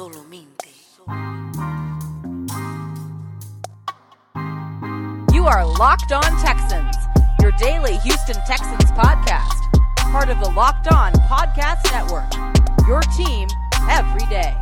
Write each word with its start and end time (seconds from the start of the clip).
Solomente. 0.00 0.72
You 5.30 5.44
are 5.44 5.66
Locked 5.66 6.12
On 6.12 6.22
Texans, 6.40 6.96
your 7.42 7.52
daily 7.58 7.98
Houston 7.98 8.36
Texans 8.46 8.90
podcast. 8.92 9.60
Part 10.10 10.30
of 10.30 10.40
the 10.40 10.50
Locked 10.52 10.90
On 10.90 11.12
Podcast 11.28 11.84
Network. 11.92 12.32
Your 12.88 13.02
team 13.14 13.46
every 13.90 14.24
day. 14.30 14.56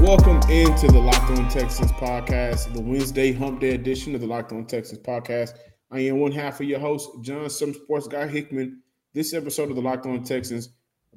Welcome 0.00 0.40
into 0.48 0.86
the 0.86 1.00
Locked 1.00 1.36
On 1.36 1.48
Texans 1.48 1.90
podcast, 1.90 2.72
the 2.72 2.80
Wednesday 2.80 3.32
Hump 3.32 3.58
Day 3.58 3.70
edition 3.70 4.14
of 4.14 4.20
the 4.20 4.28
Locked 4.28 4.52
On 4.52 4.64
Texans 4.66 5.00
podcast. 5.00 5.54
I 5.90 5.98
am 5.98 6.20
one 6.20 6.30
half 6.30 6.60
of 6.60 6.68
your 6.68 6.78
host, 6.78 7.10
John 7.22 7.50
Some 7.50 7.74
Sports 7.74 8.06
Guy 8.06 8.28
Hickman. 8.28 8.82
This 9.12 9.34
episode 9.34 9.70
of 9.70 9.74
the 9.74 9.82
Locked 9.82 10.06
On 10.06 10.22
Texans 10.22 10.68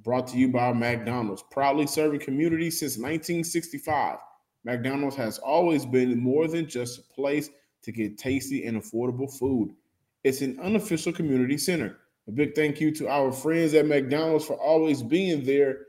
brought 0.01 0.25
to 0.29 0.37
you 0.37 0.47
by 0.47 0.73
McDonald's, 0.73 1.43
proudly 1.51 1.85
serving 1.85 2.21
communities 2.21 2.79
since 2.79 2.97
1965. 2.97 4.17
McDonald's 4.63 5.15
has 5.15 5.37
always 5.37 5.85
been 5.85 6.19
more 6.19 6.47
than 6.47 6.67
just 6.67 6.97
a 6.97 7.13
place 7.13 7.51
to 7.83 7.91
get 7.91 8.17
tasty 8.17 8.65
and 8.65 8.81
affordable 8.81 9.31
food. 9.31 9.75
It's 10.23 10.41
an 10.41 10.59
unofficial 10.59 11.13
community 11.13 11.55
center. 11.55 11.99
A 12.27 12.31
big 12.31 12.55
thank 12.55 12.81
you 12.81 12.89
to 12.95 13.09
our 13.09 13.31
friends 13.31 13.75
at 13.75 13.85
McDonald's 13.85 14.45
for 14.45 14.59
always 14.59 15.03
being 15.03 15.43
there. 15.43 15.81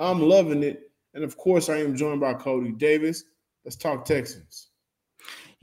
I'm 0.00 0.20
loving 0.20 0.64
it. 0.64 0.90
And 1.14 1.22
of 1.22 1.36
course, 1.36 1.68
I 1.68 1.76
am 1.76 1.94
joined 1.94 2.20
by 2.20 2.34
Coty 2.34 2.76
Davis. 2.76 3.22
Let's 3.64 3.76
talk 3.76 4.04
Texans. 4.04 4.70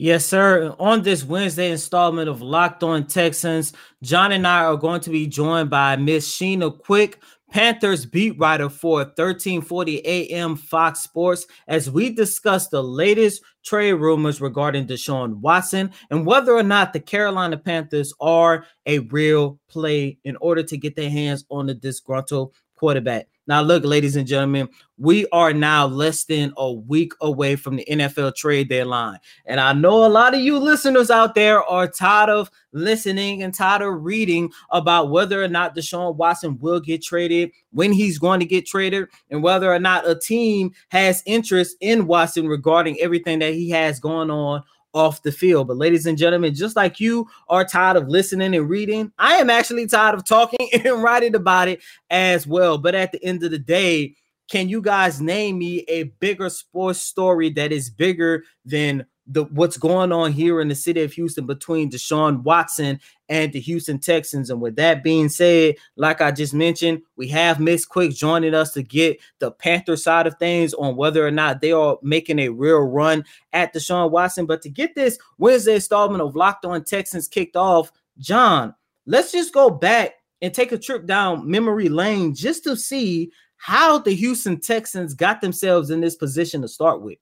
Yes, 0.01 0.25
sir. 0.25 0.73
On 0.79 1.01
this 1.01 1.25
Wednesday 1.25 1.71
installment 1.71 2.29
of 2.29 2.41
Locked 2.41 2.83
On 2.83 3.05
Texans, 3.05 3.73
John 4.01 4.31
and 4.31 4.47
I 4.47 4.63
are 4.63 4.77
going 4.77 5.01
to 5.01 5.09
be 5.09 5.27
joined 5.27 5.69
by 5.69 5.97
Miss 5.97 6.33
Sheena 6.33 6.79
Quick, 6.79 7.21
Panthers 7.51 8.05
beat 8.05 8.39
writer 8.39 8.69
for 8.69 8.99
1340 8.99 10.07
AM 10.07 10.55
Fox 10.55 11.01
Sports, 11.01 11.47
as 11.67 11.91
we 11.91 12.11
discuss 12.11 12.69
the 12.69 12.81
latest 12.81 13.41
trade 13.65 13.91
rumors 13.91 14.39
regarding 14.39 14.87
Deshaun 14.87 15.41
Watson 15.41 15.91
and 16.09 16.25
whether 16.25 16.53
or 16.53 16.63
not 16.63 16.93
the 16.93 17.01
Carolina 17.01 17.57
Panthers 17.57 18.13
are 18.21 18.65
a 18.85 18.99
real 18.99 19.59
play 19.67 20.17
in 20.23 20.37
order 20.37 20.63
to 20.63 20.77
get 20.77 20.95
their 20.95 21.09
hands 21.09 21.43
on 21.51 21.65
the 21.65 21.73
disgruntled 21.73 22.53
quarterback. 22.73 23.27
Now, 23.49 23.63
look, 23.63 23.83
ladies 23.83 24.15
and 24.15 24.27
gentlemen, 24.27 24.69
we 24.99 25.25
are 25.31 25.53
now 25.53 25.87
less 25.87 26.23
than 26.25 26.53
a 26.55 26.71
week 26.71 27.13
away 27.19 27.55
from 27.55 27.77
the 27.77 27.87
NFL 27.89 28.35
trade 28.35 28.69
deadline. 28.69 29.17
And 29.47 29.59
I 29.59 29.73
know 29.73 30.05
a 30.05 30.07
lot 30.07 30.35
of 30.35 30.39
you 30.39 30.59
listeners 30.59 31.09
out 31.09 31.33
there 31.33 31.63
are 31.63 31.87
tired 31.87 32.29
of 32.29 32.51
listening 32.73 33.41
and 33.41 33.51
tired 33.51 33.81
of 33.81 34.03
reading 34.03 34.51
about 34.69 35.09
whether 35.09 35.43
or 35.43 35.47
not 35.47 35.75
Deshaun 35.75 36.15
Watson 36.15 36.59
will 36.59 36.79
get 36.79 37.01
traded, 37.01 37.49
when 37.71 37.91
he's 37.91 38.19
going 38.19 38.39
to 38.39 38.45
get 38.45 38.67
traded, 38.67 39.07
and 39.31 39.41
whether 39.41 39.73
or 39.73 39.79
not 39.79 40.07
a 40.07 40.13
team 40.13 40.71
has 40.89 41.23
interest 41.25 41.75
in 41.81 42.05
Watson 42.05 42.47
regarding 42.47 42.99
everything 42.99 43.39
that 43.39 43.55
he 43.55 43.71
has 43.71 43.99
going 43.99 44.29
on 44.29 44.61
off 44.93 45.23
the 45.23 45.31
field. 45.31 45.67
But, 45.67 45.77
ladies 45.77 46.05
and 46.05 46.17
gentlemen, 46.17 46.53
just 46.53 46.75
like 46.75 46.99
you 46.99 47.27
are 47.47 47.65
tired 47.65 47.97
of 47.97 48.07
listening 48.07 48.55
and 48.55 48.69
reading, 48.69 49.11
I 49.17 49.35
am 49.35 49.49
actually 49.49 49.87
tired 49.87 50.15
of 50.15 50.25
talking 50.25 50.69
and 50.73 51.03
writing 51.03 51.35
about 51.35 51.67
it 51.67 51.81
as 52.09 52.47
well. 52.47 52.77
But 52.77 52.95
at 52.95 53.11
the 53.11 53.23
end 53.23 53.43
of 53.43 53.51
the 53.51 53.59
day, 53.59 54.15
can 54.49 54.67
you 54.67 54.81
guys 54.81 55.21
name 55.21 55.59
me 55.59 55.81
a 55.87 56.03
bigger 56.03 56.49
sports 56.49 56.99
story 56.99 57.51
that 57.51 57.71
is 57.71 57.89
bigger 57.89 58.43
than 58.65 59.05
the 59.31 59.43
what's 59.45 59.77
going 59.77 60.11
on 60.11 60.31
here 60.33 60.59
in 60.59 60.67
the 60.67 60.75
city 60.75 61.03
of 61.03 61.13
Houston 61.13 61.45
between 61.45 61.91
Deshaun 61.91 62.41
Watson 62.41 62.99
and 63.29 63.53
the 63.53 63.59
Houston 63.59 63.99
Texans. 63.99 64.49
And 64.49 64.59
with 64.59 64.75
that 64.77 65.03
being 65.03 65.29
said, 65.29 65.75
like 65.95 66.19
I 66.19 66.31
just 66.31 66.53
mentioned, 66.53 67.03
we 67.15 67.27
have 67.27 67.59
Miss 67.59 67.85
Quick 67.85 68.11
joining 68.11 68.55
us 68.55 68.73
to 68.73 68.81
get 68.81 69.19
the 69.37 69.51
Panther 69.51 69.95
side 69.95 70.25
of 70.25 70.37
things 70.39 70.73
on 70.73 70.95
whether 70.95 71.25
or 71.25 71.31
not 71.31 71.61
they 71.61 71.71
are 71.71 71.99
making 72.01 72.39
a 72.39 72.49
real 72.49 72.79
run 72.79 73.23
at 73.53 73.73
Deshaun 73.73 74.09
Watson. 74.09 74.47
But 74.47 74.63
to 74.63 74.69
get 74.69 74.95
this 74.95 75.19
Wednesday 75.37 75.75
installment 75.75 76.23
of 76.23 76.35
Locked 76.35 76.65
On 76.65 76.83
Texans 76.83 77.27
kicked 77.27 77.55
off, 77.55 77.91
John, 78.17 78.73
let's 79.05 79.31
just 79.31 79.53
go 79.53 79.69
back 79.69 80.15
and 80.41 80.53
take 80.53 80.71
a 80.71 80.77
trip 80.77 81.05
down 81.05 81.49
memory 81.49 81.89
lane 81.89 82.33
just 82.33 82.63
to 82.63 82.75
see 82.75 83.31
how 83.57 83.99
the 83.99 84.15
Houston 84.15 84.59
Texans 84.59 85.13
got 85.13 85.41
themselves 85.41 85.91
in 85.91 86.01
this 86.01 86.15
position 86.15 86.61
to 86.63 86.67
start 86.67 87.01
with. 87.01 87.19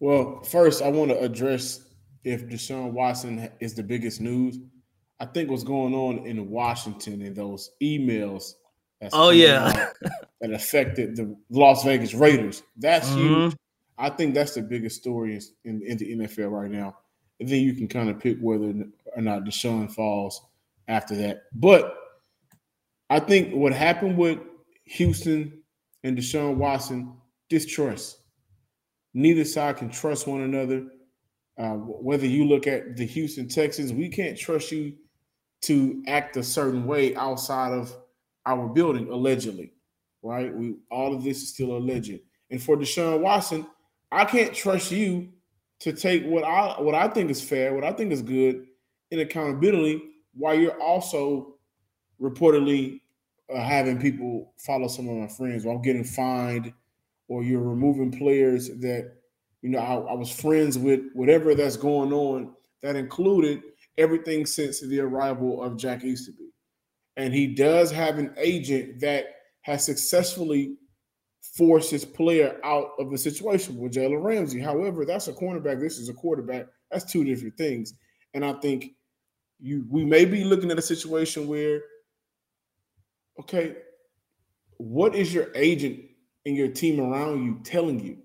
Well, 0.00 0.42
first, 0.42 0.82
I 0.82 0.88
want 0.88 1.10
to 1.10 1.20
address 1.20 1.80
if 2.24 2.46
Deshaun 2.46 2.92
Watson 2.92 3.50
is 3.60 3.74
the 3.74 3.82
biggest 3.82 4.20
news. 4.20 4.58
I 5.20 5.26
think 5.26 5.50
what's 5.50 5.62
going 5.62 5.94
on 5.94 6.26
in 6.26 6.48
Washington 6.48 7.20
and 7.20 7.36
those 7.36 7.70
emails. 7.82 8.54
oh 9.12 9.30
yeah, 9.30 9.90
that 10.40 10.52
affected 10.52 11.16
the 11.16 11.36
Las 11.50 11.84
Vegas 11.84 12.14
Raiders. 12.14 12.62
That's 12.76 13.08
mm-hmm. 13.10 13.18
huge. 13.18 13.56
I 13.98 14.08
think 14.08 14.34
that's 14.34 14.54
the 14.54 14.62
biggest 14.62 14.96
story 14.96 15.38
in, 15.64 15.82
in 15.82 15.98
the 15.98 16.16
NFL 16.16 16.50
right 16.50 16.70
now. 16.70 16.96
And 17.38 17.48
then 17.48 17.60
you 17.60 17.74
can 17.74 17.86
kind 17.86 18.08
of 18.08 18.18
pick 18.18 18.38
whether 18.40 18.72
or 19.14 19.22
not 19.22 19.44
Deshaun 19.44 19.92
falls 19.92 20.42
after 20.88 21.14
that. 21.16 21.42
But 21.52 21.94
I 23.10 23.20
think 23.20 23.54
what 23.54 23.74
happened 23.74 24.16
with 24.16 24.38
Houston 24.84 25.62
and 26.02 26.16
Deshaun 26.16 26.56
Watson, 26.56 27.12
distrust 27.50 28.19
neither 29.14 29.44
side 29.44 29.76
can 29.76 29.90
trust 29.90 30.26
one 30.26 30.42
another. 30.42 30.86
Uh, 31.58 31.74
whether 31.74 32.26
you 32.26 32.44
look 32.44 32.66
at 32.66 32.96
the 32.96 33.04
Houston 33.04 33.48
Texans, 33.48 33.92
we 33.92 34.08
can't 34.08 34.38
trust 34.38 34.72
you 34.72 34.94
to 35.62 36.02
act 36.06 36.36
a 36.36 36.42
certain 36.42 36.86
way 36.86 37.14
outside 37.16 37.72
of 37.72 37.94
our 38.46 38.68
building, 38.68 39.10
allegedly. 39.10 39.72
Right? 40.22 40.54
We 40.54 40.76
all 40.90 41.14
of 41.14 41.22
this 41.24 41.42
is 41.42 41.50
still 41.50 41.76
alleged. 41.76 42.20
And 42.50 42.62
for 42.62 42.76
Deshaun 42.76 43.20
Watson, 43.20 43.66
I 44.12 44.24
can't 44.24 44.54
trust 44.54 44.90
you 44.90 45.32
to 45.80 45.92
take 45.92 46.24
what 46.24 46.44
I 46.44 46.80
what 46.80 46.94
I 46.94 47.08
think 47.08 47.30
is 47.30 47.42
fair, 47.42 47.74
what 47.74 47.84
I 47.84 47.92
think 47.92 48.12
is 48.12 48.22
good 48.22 48.66
in 49.10 49.20
accountability, 49.20 50.02
while 50.34 50.54
you're 50.54 50.80
also 50.80 51.56
reportedly 52.20 53.00
uh, 53.52 53.60
having 53.60 53.98
people 53.98 54.52
follow 54.58 54.88
some 54.88 55.08
of 55.08 55.16
my 55.16 55.26
friends 55.26 55.64
while 55.64 55.78
getting 55.78 56.04
fined 56.04 56.72
or 57.30 57.42
you're 57.44 57.62
removing 57.62 58.10
players 58.10 58.68
that 58.80 59.12
you 59.62 59.70
know 59.70 59.78
I, 59.78 60.12
I, 60.12 60.14
was 60.14 60.30
friends 60.30 60.76
with 60.76 61.00
whatever 61.14 61.54
that's 61.54 61.76
going 61.76 62.12
on 62.12 62.52
that 62.82 62.96
included 62.96 63.62
everything 63.96 64.44
since 64.44 64.80
the 64.80 65.00
arrival 65.00 65.62
of 65.62 65.78
jack 65.78 66.04
easterby 66.04 66.50
and 67.16 67.32
he 67.32 67.46
does 67.46 67.90
have 67.90 68.18
an 68.18 68.34
agent 68.36 69.00
that 69.00 69.26
has 69.62 69.84
successfully 69.84 70.76
forced 71.56 71.90
his 71.90 72.04
player 72.04 72.58
out 72.64 72.90
of 72.98 73.10
the 73.10 73.18
situation 73.18 73.76
with 73.76 73.92
Jalen 73.92 74.22
Ramsey. 74.22 74.60
However, 74.60 75.04
that's 75.04 75.28
a 75.28 75.32
cornerback. 75.32 75.80
This 75.80 75.98
is 75.98 76.08
a 76.08 76.14
quarterback. 76.14 76.66
That's 76.90 77.10
two 77.10 77.24
different 77.24 77.56
things. 77.56 77.94
And 78.34 78.44
I 78.44 78.52
think 78.54 78.92
you 79.58 79.84
we 79.90 80.04
may 80.04 80.24
be 80.24 80.44
looking 80.44 80.70
at 80.70 80.78
a 80.78 80.82
situation 80.82 81.46
where, 81.46 81.82
okay, 83.38 83.76
what 84.76 85.14
is 85.14 85.34
your 85.34 85.48
agent 85.54 86.00
and 86.46 86.56
your 86.56 86.68
team 86.68 87.00
around 87.00 87.44
you 87.44 87.60
telling 87.64 88.00
you. 88.00 88.18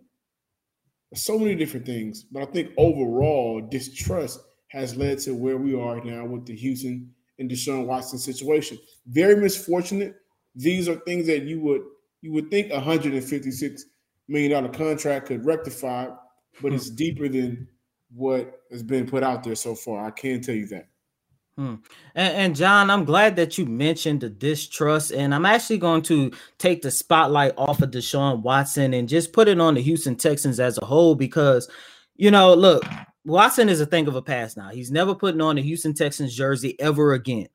So 1.14 1.40
many 1.40 1.56
different 1.56 1.86
things, 1.86 2.24
but 2.24 2.44
I 2.44 2.46
think 2.46 2.72
overall 2.78 3.62
distrust 3.62 4.40
has 4.70 4.98
led 4.98 5.20
to 5.20 5.34
where 5.34 5.58
we 5.58 5.74
are 5.80 6.04
now 6.04 6.26
with 6.26 6.46
the 6.46 6.56
Houston 6.56 7.14
and 7.40 7.50
Deshaun 7.50 7.86
Watson 7.86 8.20
situation. 8.20 8.78
Very 9.08 9.36
misfortunate. 9.36 10.16
These 10.56 10.90
are 10.90 10.96
things 10.96 11.28
that 11.28 11.44
you 11.44 11.60
would 11.62 11.82
you 12.22 12.32
would 12.34 12.50
think 12.50 12.72
a 12.72 12.76
156 12.76 13.86
million 14.28 14.52
dollar 14.52 14.70
contract 14.70 15.28
could 15.28 15.46
rectify, 15.46 16.08
but 16.62 16.70
hmm. 16.70 16.76
it's 16.76 16.90
deeper 16.90 17.30
than 17.30 17.68
what 18.14 18.62
has 18.72 18.84
been 18.84 19.06
put 19.06 19.24
out 19.24 19.44
there 19.44 19.56
so 19.56 19.76
far. 19.76 20.06
I 20.06 20.12
can 20.12 20.42
tell 20.42 20.56
you 20.56 20.68
that. 20.68 20.88
Hmm. 21.58 21.76
And, 22.16 22.34
and, 22.36 22.56
John, 22.56 22.90
I'm 22.90 23.06
glad 23.06 23.38
that 23.38 23.58
you 23.58 23.66
mentioned 23.66 24.20
the 24.20 24.30
distrust, 24.30 25.12
and 25.12 25.34
I'm 25.34 25.46
actually 25.46 25.78
going 25.78 26.02
to 26.04 26.32
take 26.58 26.82
the 26.82 26.92
spotlight 26.92 27.54
off 27.58 27.82
of 27.82 27.92
Deshaun 27.92 28.42
Watson 28.42 28.94
and 28.94 29.08
just 29.08 29.32
put 29.32 29.48
it 29.48 29.60
on 29.60 29.76
the 29.76 29.82
Houston 29.82 30.18
Texans 30.18 30.60
as 30.60 30.78
a 30.78 30.86
whole 30.86 31.16
because, 31.16 31.70
you 32.18 32.30
know, 32.30 32.54
look, 32.54 32.84
Watson 33.24 33.70
is 33.70 33.80
a 33.80 33.86
thing 33.86 34.08
of 34.08 34.16
a 34.16 34.22
past 34.22 34.58
now. 34.58 34.70
He's 34.70 34.92
never 34.92 35.16
putting 35.16 35.40
on 35.40 35.58
a 35.58 35.62
Houston 35.62 35.94
Texans 35.94 36.36
jersey 36.36 36.78
ever 36.80 37.14
again. 37.14 37.48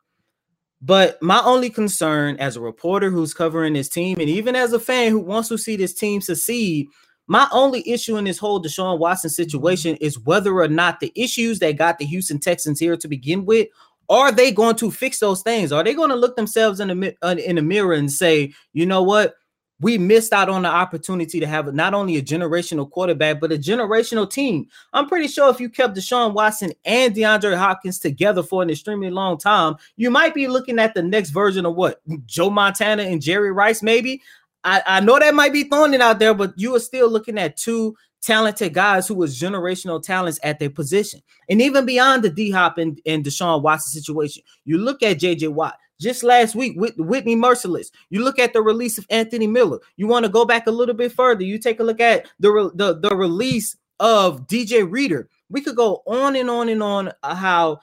But 0.81 1.23
my 1.23 1.43
only 1.44 1.69
concern 1.69 2.37
as 2.38 2.56
a 2.56 2.61
reporter 2.62 3.11
who's 3.11 3.35
covering 3.35 3.75
this 3.75 3.91
team, 3.91 4.19
and 4.19 4.31
even 4.31 4.56
as 4.56 4.73
a 4.73 4.81
fan 4.81 5.12
who 5.12 5.19
wants 5.19 5.50
to 5.50 5.58
see 5.58 5.76
this 5.76 5.93
team 5.93 6.23
succeed, 6.23 6.87
my 7.26 7.47
only 7.52 7.88
issue 7.88 8.17
in 8.17 8.25
this 8.25 8.38
whole 8.38 8.61
Deshaun 8.61 8.99
Watson 8.99 9.31
situation 9.31 9.97
is 10.00 10.19
whether 10.19 10.52
or 10.58 10.67
not 10.67 10.99
the 10.99 11.12
issues 11.14 11.61
that 11.61 11.79
got 11.79 11.99
the 11.99 12.05
Houston 12.06 12.41
Texans 12.41 12.81
here 12.81 12.97
to 12.97 13.06
begin 13.06 13.44
with 13.44 13.69
are 14.11 14.31
they 14.31 14.53
going 14.53 14.77
to 14.77 14.91
fix 14.91 15.21
those 15.21 15.41
things? 15.41 15.73
Are 15.73 15.83
they 15.83 15.95
going 15.95 16.11
to 16.11 16.17
look 16.17 16.37
themselves 16.37 16.81
in 16.81 16.89
the 16.89 17.17
uh, 17.23 17.37
in 17.43 17.57
the 17.57 17.62
mirror 17.62 17.95
and 17.95 18.12
say, 18.12 18.53
you 18.75 18.85
know 18.85 19.03
what? 19.03 19.37
we 19.81 19.97
missed 19.97 20.33
out 20.33 20.49
on 20.49 20.62
the 20.62 20.69
opportunity 20.69 21.41
to 21.41 21.47
have 21.47 21.73
not 21.75 21.95
only 21.95 22.17
a 22.17 22.23
generational 22.23 22.89
quarterback, 22.89 23.41
but 23.41 23.53
a 23.53 23.57
generational 23.57 24.31
team. 24.31 24.67
I'm 24.93 25.09
pretty 25.09 25.27
sure 25.27 25.51
if 25.51 25.59
you 25.59 25.71
kept 25.71 25.97
Deshaun 25.97 26.35
Watson 26.35 26.73
and 26.85 27.15
DeAndre 27.15 27.57
Hopkins 27.57 27.99
together 27.99 28.43
for 28.43 28.62
an 28.62 28.71
extremely 28.71 29.11
long 29.11 29.39
time, 29.39 29.77
you 29.97 30.11
might 30.11 30.35
be 30.35 30.49
looking 30.49 30.79
at 30.79 30.95
the 30.95 31.03
next 31.03 31.31
version 31.31 31.65
of 31.65 31.75
what 31.75 32.01
Joe 32.27 32.51
Montana 32.51 33.05
and 33.05 33.23
Jerry 33.23 33.53
Rice, 33.53 33.83
maybe. 33.83 34.23
I, 34.62 34.83
I 34.87 35.01
know 35.01 35.19
that 35.19 35.35
might 35.35 35.55
be 35.55 35.65
throwing 35.65 35.95
it 35.95 36.03
out 36.03 36.19
there, 36.19 36.35
but 36.35 36.53
you 36.57 36.77
are 36.77 36.81
still 36.81 37.09
looking 37.09 37.39
at 37.39 37.57
two 37.57 37.97
talented 38.22 38.75
guys 38.75 39.08
who 39.08 39.14
was 39.14 39.38
generational 39.38 40.02
talents 40.02 40.38
at 40.43 40.58
their 40.58 40.70
position. 40.70 41.20
And 41.49 41.61
even 41.61 41.87
beyond 41.87 42.22
the 42.22 42.31
D 42.31 42.50
Hop 42.50 42.78
and, 42.78 43.00
and 43.06 43.25
Deshaun 43.25 43.62
Watson 43.62 44.00
situation, 44.00 44.43
you 44.64 44.78
look 44.78 45.02
at 45.02 45.19
JJ 45.19 45.49
Watt 45.52 45.76
just 46.00 46.22
last 46.22 46.55
week 46.55 46.75
with 46.76 46.96
Whitney 46.96 47.37
Mercilus, 47.37 47.90
You 48.08 48.25
look 48.25 48.38
at 48.38 48.52
the 48.52 48.62
release 48.62 48.96
of 48.96 49.06
Anthony 49.11 49.46
Miller. 49.46 49.78
You 49.96 50.06
want 50.06 50.25
to 50.25 50.31
go 50.31 50.44
back 50.44 50.67
a 50.67 50.70
little 50.70 50.94
bit 50.94 51.12
further. 51.12 51.44
You 51.44 51.58
take 51.58 51.78
a 51.78 51.84
look 51.84 52.00
at 52.00 52.26
the, 52.40 52.70
the, 52.75 52.99
the 52.99 53.14
release 53.14 53.76
of 54.00 54.46
DJ 54.46 54.90
Reader. 54.90 55.28
We 55.50 55.61
could 55.61 55.76
go 55.76 56.02
on 56.06 56.37
and 56.37 56.49
on 56.49 56.70
and 56.70 56.82
on 56.82 57.12
uh, 57.23 57.34
how 57.34 57.81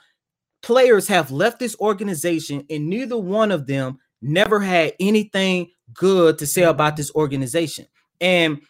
players 0.64 1.08
have 1.08 1.32
left 1.32 1.60
this 1.60 1.76
organization 1.80 2.66
and 2.70 2.90
neither 2.90 3.18
one 3.18 3.52
of 3.52 3.68
them 3.68 4.00
never 4.22 4.60
had 4.60 4.94
anything 5.00 5.70
good 5.94 6.40
to 6.40 6.48
say 6.48 6.64
about 6.64 6.98
this 6.98 7.14
organization. 7.14 7.86
And 8.20 8.62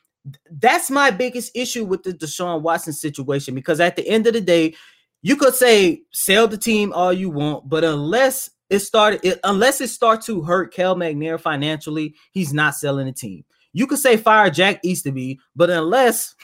that's 0.52 0.90
my 0.90 1.12
biggest 1.12 1.52
issue 1.56 1.86
with 1.86 2.04
the 2.04 2.14
Deshaun 2.14 2.62
Watson 2.62 2.94
situation 2.94 3.56
because 3.56 3.80
at 3.80 3.96
the 3.96 4.08
end 4.08 4.28
of 4.28 4.34
the 4.34 4.42
day, 4.42 4.76
you 5.22 5.36
could 5.36 5.56
say 5.56 6.02
sell 6.12 6.48
the 6.48 6.58
team 6.58 6.94
all 6.94 7.12
you 7.12 7.30
want, 7.30 7.68
but 7.68 7.84
unless 7.84 8.50
it 8.70 8.80
started 8.80 9.20
it, 9.24 9.40
unless 9.44 9.82
it 9.82 9.90
starts 9.90 10.26
to 10.28 10.42
hurt 10.42 10.74
Cal 10.74 10.96
McNair 10.96 11.40
financially, 11.40 12.16
he's 12.32 12.54
not 12.54 12.76
selling 12.76 13.08
the 13.08 13.12
team. 13.12 13.44
You 13.74 13.88
could 13.88 14.00
say 14.00 14.18
fire 14.18 14.50
Jack 14.50 14.80
Easterby, 14.84 15.40
but 15.56 15.70
unless 15.70 16.36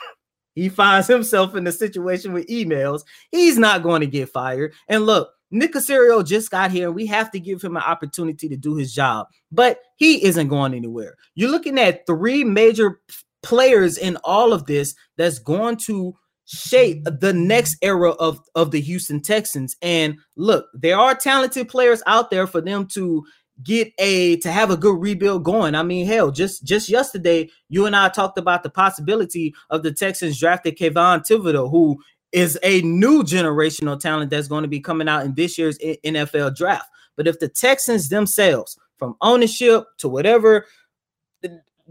he 0.56 0.69
finds 0.69 1.07
himself 1.07 1.56
in 1.56 1.65
a 1.68 1.71
situation 1.71 2.33
with 2.33 2.47
emails, 2.47 3.03
he's 3.31 3.57
not 3.57 3.83
going 3.83 4.01
to 4.01 4.07
get 4.07 4.29
fired. 4.29 4.74
And 4.88 5.06
look, 5.06 5.31
Nick 5.50 5.74
Caserio 5.74 6.25
just 6.25 6.50
got 6.50 6.71
here, 6.71 6.91
we 6.91 7.06
have 7.06 7.31
to 7.31 7.39
give 7.39 7.62
him 7.62 7.77
an 7.77 7.83
opportunity 7.83 8.50
to 8.50 8.57
do 8.57 8.75
his 8.75 8.94
job, 8.94 9.27
but 9.51 9.79
he 9.97 10.24
isn't 10.25 10.47
going 10.47 10.74
anywhere. 10.74 11.15
You're 11.36 11.51
looking 11.51 11.77
at 11.79 12.07
three 12.07 12.44
major 12.44 13.01
players 13.43 13.97
in 13.97 14.17
all 14.23 14.53
of 14.53 14.65
this 14.65 14.95
that's 15.17 15.39
going 15.39 15.77
to 15.77 16.15
shape 16.45 17.03
the 17.05 17.33
next 17.33 17.77
era 17.81 18.11
of 18.11 18.39
of 18.55 18.71
the 18.71 18.81
Houston 18.81 19.21
Texans. 19.21 19.75
And 19.81 20.17
look, 20.35 20.65
there 20.73 20.97
are 20.97 21.15
talented 21.15 21.69
players 21.69 22.01
out 22.05 22.31
there 22.31 22.47
for 22.47 22.61
them 22.61 22.87
to 22.87 23.23
get 23.63 23.91
a 23.99 24.37
to 24.37 24.51
have 24.51 24.71
a 24.71 24.77
good 24.77 24.99
rebuild 24.99 25.43
going. 25.43 25.75
I 25.75 25.83
mean, 25.83 26.07
hell, 26.07 26.31
just 26.31 26.65
just 26.65 26.89
yesterday, 26.89 27.49
you 27.69 27.85
and 27.85 27.95
I 27.95 28.09
talked 28.09 28.37
about 28.37 28.63
the 28.63 28.69
possibility 28.69 29.53
of 29.69 29.83
the 29.83 29.93
Texans 29.93 30.39
drafted 30.39 30.77
Kayvon 30.77 31.25
Thibodeaux, 31.25 31.69
who 31.69 31.97
is 32.31 32.57
a 32.63 32.81
new 32.81 33.23
generational 33.23 33.99
talent 33.99 34.31
that's 34.31 34.47
going 34.47 34.63
to 34.63 34.67
be 34.67 34.79
coming 34.79 35.07
out 35.07 35.25
in 35.25 35.35
this 35.35 35.57
year's 35.57 35.77
NFL 35.77 36.55
draft. 36.55 36.89
But 37.15 37.27
if 37.27 37.39
the 37.39 37.47
Texans 37.47 38.09
themselves, 38.09 38.75
from 39.03 39.15
ownership 39.21 39.83
to 39.97 40.07
whatever 40.07 40.65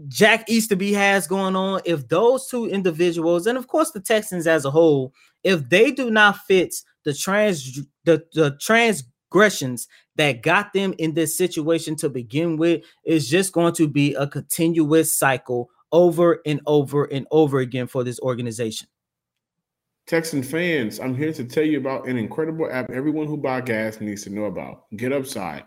Jack 0.07 0.47
Easterby 0.47 0.93
has 0.93 1.27
going 1.27 1.55
on, 1.55 1.81
if 1.85 2.07
those 2.07 2.47
two 2.47 2.65
individuals, 2.65 3.45
and 3.45 3.57
of 3.57 3.67
course 3.67 3.91
the 3.91 3.99
Texans 3.99 4.47
as 4.47 4.65
a 4.65 4.71
whole, 4.71 5.13
if 5.43 5.67
they 5.69 5.91
do 5.91 6.09
not 6.09 6.37
fit 6.47 6.73
the 7.03 7.13
trans 7.13 7.81
the, 8.05 8.25
the 8.33 8.57
transgressions 8.59 9.87
that 10.15 10.41
got 10.41 10.73
them 10.73 10.93
in 10.97 11.13
this 11.13 11.37
situation 11.37 11.95
to 11.97 12.09
begin 12.09 12.57
with, 12.57 12.83
is 13.05 13.29
just 13.29 13.53
going 13.53 13.73
to 13.73 13.87
be 13.87 14.13
a 14.15 14.27
continuous 14.27 15.15
cycle 15.15 15.69
over 15.91 16.41
and 16.45 16.59
over 16.65 17.05
and 17.05 17.27
over 17.29 17.59
again 17.59 17.87
for 17.87 18.03
this 18.03 18.19
organization. 18.21 18.87
Texan 20.05 20.43
fans, 20.43 20.99
I'm 20.99 21.15
here 21.15 21.31
to 21.31 21.45
tell 21.45 21.63
you 21.63 21.77
about 21.77 22.07
an 22.07 22.17
incredible 22.17 22.69
app 22.69 22.89
everyone 22.89 23.27
who 23.27 23.37
buy 23.37 23.61
gas 23.61 24.01
needs 24.01 24.23
to 24.23 24.29
know 24.29 24.45
about. 24.45 24.85
Get 24.97 25.13
Upside. 25.13 25.63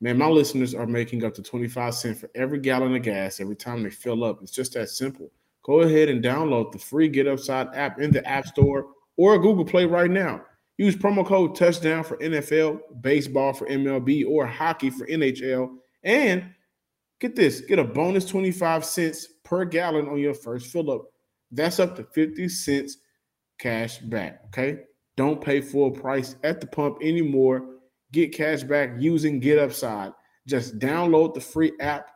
Man, 0.00 0.18
my 0.18 0.26
listeners 0.26 0.74
are 0.74 0.86
making 0.86 1.24
up 1.24 1.34
to 1.34 1.42
25 1.42 1.94
cents 1.94 2.20
for 2.20 2.30
every 2.34 2.58
gallon 2.58 2.94
of 2.94 3.02
gas 3.02 3.40
every 3.40 3.56
time 3.56 3.82
they 3.82 3.90
fill 3.90 4.24
up. 4.24 4.42
It's 4.42 4.52
just 4.52 4.74
that 4.74 4.88
simple. 4.88 5.30
Go 5.62 5.80
ahead 5.80 6.08
and 6.08 6.22
download 6.22 6.72
the 6.72 6.78
free 6.78 7.08
Get 7.08 7.26
Upside 7.26 7.68
app 7.74 7.98
in 7.98 8.10
the 8.10 8.26
App 8.28 8.46
Store 8.46 8.88
or 9.16 9.38
Google 9.38 9.64
Play 9.64 9.86
right 9.86 10.10
now. 10.10 10.42
Use 10.76 10.96
promo 10.96 11.24
code 11.24 11.54
touchdown 11.54 12.02
for 12.02 12.16
NFL, 12.18 12.80
baseball 13.00 13.52
for 13.52 13.66
MLB, 13.66 14.26
or 14.28 14.46
hockey 14.46 14.90
for 14.90 15.06
NHL. 15.06 15.76
And 16.02 16.52
get 17.20 17.36
this 17.36 17.60
get 17.60 17.78
a 17.78 17.84
bonus 17.84 18.26
25 18.26 18.84
cents 18.84 19.28
per 19.44 19.64
gallon 19.64 20.08
on 20.08 20.18
your 20.18 20.34
first 20.34 20.66
fill 20.66 20.90
up. 20.90 21.02
That's 21.52 21.78
up 21.78 21.94
to 21.96 22.02
50 22.02 22.48
cents 22.48 22.98
cash 23.58 23.98
back. 23.98 24.42
Okay. 24.46 24.80
Don't 25.16 25.40
pay 25.40 25.60
full 25.60 25.92
price 25.92 26.34
at 26.42 26.60
the 26.60 26.66
pump 26.66 26.98
anymore 27.00 27.73
get 28.14 28.32
cash 28.32 28.62
back 28.62 28.90
using 28.98 29.40
Get 29.40 29.58
Upside. 29.58 30.12
Just 30.46 30.78
download 30.78 31.34
the 31.34 31.40
free 31.40 31.72
app 31.80 32.10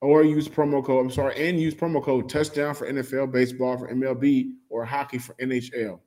or 0.00 0.22
use 0.22 0.48
promo 0.48 0.84
code, 0.84 1.04
I'm 1.04 1.10
sorry, 1.10 1.48
and 1.48 1.60
use 1.60 1.74
promo 1.74 2.02
code 2.02 2.28
touchdown 2.28 2.74
for 2.74 2.90
NFL, 2.90 3.32
baseball 3.32 3.76
for 3.78 3.92
MLB, 3.92 4.50
or 4.68 4.84
hockey 4.84 5.18
for 5.18 5.34
NHL. 5.34 6.00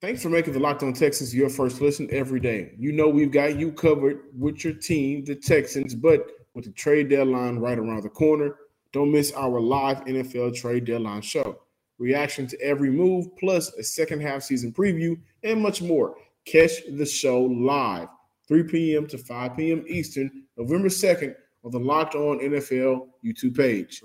Thanks 0.00 0.22
for 0.22 0.28
making 0.28 0.52
the 0.52 0.60
Locked 0.60 0.82
On 0.82 0.92
Texans 0.92 1.34
your 1.34 1.48
first 1.48 1.80
listen 1.80 2.08
every 2.12 2.40
day. 2.40 2.74
You 2.78 2.92
know 2.92 3.08
we've 3.08 3.30
got 3.30 3.58
you 3.58 3.72
covered 3.72 4.20
with 4.38 4.62
your 4.64 4.74
team, 4.74 5.24
the 5.24 5.34
Texans, 5.34 5.94
but 5.94 6.30
with 6.54 6.66
the 6.66 6.72
trade 6.72 7.08
deadline 7.08 7.58
right 7.58 7.78
around 7.78 8.02
the 8.02 8.10
corner, 8.10 8.56
don't 8.92 9.10
miss 9.10 9.32
our 9.32 9.60
live 9.60 10.04
NFL 10.04 10.54
trade 10.56 10.84
deadline 10.84 11.22
show. 11.22 11.58
Reaction 11.98 12.46
to 12.48 12.60
every 12.60 12.90
move, 12.90 13.34
plus 13.38 13.72
a 13.74 13.82
second 13.82 14.20
half 14.20 14.42
season 14.42 14.72
preview, 14.72 15.18
and 15.42 15.62
much 15.62 15.80
more. 15.80 16.16
Catch 16.46 16.72
the 16.92 17.06
show 17.06 17.42
live, 17.42 18.08
3 18.48 18.64
p.m. 18.64 19.06
to 19.08 19.18
5 19.18 19.56
p.m. 19.56 19.84
Eastern, 19.88 20.44
November 20.56 20.88
2nd, 20.88 21.34
on 21.64 21.70
the 21.70 21.78
Locked 21.78 22.14
On 22.14 22.38
NFL 22.38 23.08
YouTube 23.24 23.56
page. 23.56 24.02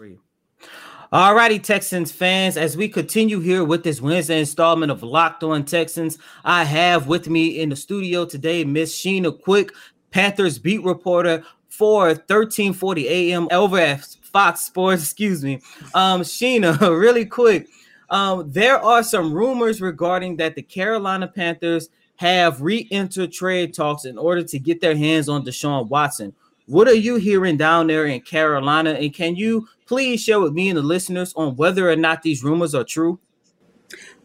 All 1.11 1.33
righty, 1.33 1.59
Texans 1.59 2.11
fans, 2.11 2.55
as 2.55 2.77
we 2.77 2.87
continue 2.87 3.39
here 3.39 3.63
with 3.63 3.83
this 3.83 3.99
Wednesday 3.99 4.39
installment 4.39 4.91
of 4.91 5.03
Locked 5.03 5.43
On 5.43 5.65
Texans, 5.65 6.17
I 6.45 6.63
have 6.63 7.07
with 7.07 7.27
me 7.27 7.59
in 7.59 7.69
the 7.69 7.75
studio 7.75 8.25
today 8.25 8.63
Miss 8.63 8.95
Sheena 8.95 9.37
Quick, 9.41 9.73
Panthers 10.11 10.59
beat 10.59 10.83
reporter 10.83 11.43
for 11.67 12.05
1340 12.07 13.07
AM 13.09 13.47
over 13.51 13.79
at 13.79 14.05
Fox 14.21 14.61
Sports. 14.61 15.03
Excuse 15.05 15.43
me. 15.43 15.61
Um, 15.93 16.21
Sheena, 16.21 16.79
really 16.99 17.25
quick. 17.25 17.67
Um, 18.09 18.51
there 18.51 18.79
are 18.79 19.03
some 19.03 19.33
rumors 19.33 19.81
regarding 19.81 20.37
that 20.37 20.55
the 20.55 20.61
Carolina 20.61 21.27
Panthers 21.27 21.89
have 22.19 22.61
re-entered 22.61 23.31
trade 23.31 23.73
talks 23.73 24.03
in 24.03 24.17
order 24.17 24.43
to 24.43 24.59
get 24.59 24.81
their 24.81 24.95
hands 24.95 25.29
on 25.29 25.45
Deshaun 25.45 25.87
Watson. 25.87 26.33
What 26.65 26.89
are 26.89 26.93
you 26.93 27.15
hearing 27.15 27.55
down 27.55 27.87
there 27.87 28.05
in 28.05 28.19
Carolina? 28.19 28.89
And 28.89 29.13
can 29.13 29.37
you 29.37 29.69
please 29.85 30.21
share 30.21 30.41
with 30.41 30.51
me 30.51 30.67
and 30.67 30.77
the 30.77 30.83
listeners 30.83 31.33
on 31.37 31.55
whether 31.55 31.89
or 31.89 31.95
not 31.95 32.21
these 32.21 32.43
rumors 32.43 32.75
are 32.75 32.83
true? 32.83 33.21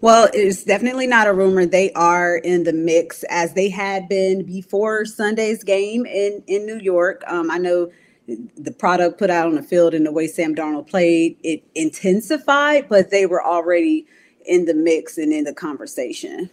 Well, 0.01 0.29
it's 0.35 0.65
definitely 0.65 1.07
not 1.07 1.29
a 1.29 1.33
rumor. 1.33 1.67
They 1.67 1.93
are 1.93 2.39
in 2.39 2.65
the 2.65 2.73
mix 2.73 3.23
as 3.31 3.55
they 3.55 3.69
had 3.69 4.09
been 4.09 4.45
before 4.45 5.05
Sunday's 5.05 5.63
game 5.63 6.05
in, 6.05 6.43
in 6.49 6.67
New 6.67 6.81
York. 6.81 7.23
Um, 7.29 7.49
I 7.49 7.59
know 7.59 7.93
the 8.27 8.73
product 8.73 9.21
put 9.21 9.31
out 9.31 9.47
on 9.47 9.55
the 9.55 9.63
field 9.63 9.95
and 9.95 10.05
the 10.05 10.11
way 10.11 10.27
Sam 10.27 10.57
Darnold 10.57 10.89
played, 10.89 11.37
it 11.45 11.63
intensified, 11.77 12.89
but 12.89 13.11
they 13.11 13.25
were 13.25 13.45
already 13.45 14.05
in 14.47 14.65
the 14.65 14.75
mix 14.75 15.17
and 15.17 15.33
in 15.33 15.45
the 15.45 15.55
conversation. 15.55 16.51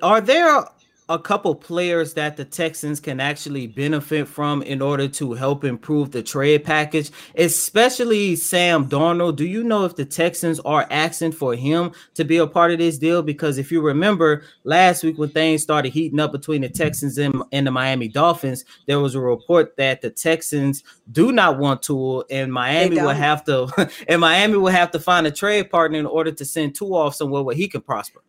Are 0.00 0.20
there 0.20 0.64
a 1.08 1.18
couple 1.18 1.54
players 1.54 2.14
that 2.14 2.36
the 2.36 2.44
Texans 2.44 2.98
can 2.98 3.20
actually 3.20 3.66
benefit 3.66 4.26
from 4.26 4.62
in 4.62 4.80
order 4.80 5.06
to 5.06 5.34
help 5.34 5.62
improve 5.62 6.10
the 6.10 6.22
trade 6.22 6.64
package, 6.64 7.10
especially 7.36 8.36
Sam 8.36 8.88
Darnold. 8.88 9.36
Do 9.36 9.44
you 9.44 9.62
know 9.62 9.84
if 9.84 9.96
the 9.96 10.06
Texans 10.06 10.60
are 10.60 10.86
asking 10.90 11.32
for 11.32 11.54
him 11.54 11.92
to 12.14 12.24
be 12.24 12.38
a 12.38 12.46
part 12.46 12.70
of 12.70 12.78
this 12.78 12.96
deal? 12.96 13.22
Because 13.22 13.58
if 13.58 13.70
you 13.70 13.82
remember 13.82 14.44
last 14.64 15.04
week 15.04 15.18
when 15.18 15.28
things 15.28 15.62
started 15.62 15.92
heating 15.92 16.20
up 16.20 16.32
between 16.32 16.62
the 16.62 16.70
Texans 16.70 17.18
and, 17.18 17.42
and 17.52 17.66
the 17.66 17.70
Miami 17.70 18.08
Dolphins, 18.08 18.64
there 18.86 19.00
was 19.00 19.14
a 19.14 19.20
report 19.20 19.76
that 19.76 20.00
the 20.00 20.10
Texans 20.10 20.82
do 21.12 21.32
not 21.32 21.58
want 21.58 21.82
to, 21.82 22.24
and 22.30 22.50
Miami 22.50 22.96
will 22.96 23.08
have 23.10 23.44
to, 23.44 23.90
and 24.08 24.22
Miami 24.22 24.56
will 24.56 24.68
have 24.68 24.90
to 24.92 25.00
find 25.00 25.26
a 25.26 25.30
trade 25.30 25.70
partner 25.70 25.98
in 25.98 26.06
order 26.06 26.32
to 26.32 26.44
send 26.46 26.74
Tua 26.74 26.96
off 26.96 27.14
somewhere 27.14 27.42
where 27.42 27.54
he 27.54 27.68
can 27.68 27.82
prosper 27.82 28.22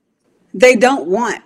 they 0.55 0.75
don't 0.75 1.07
want 1.07 1.43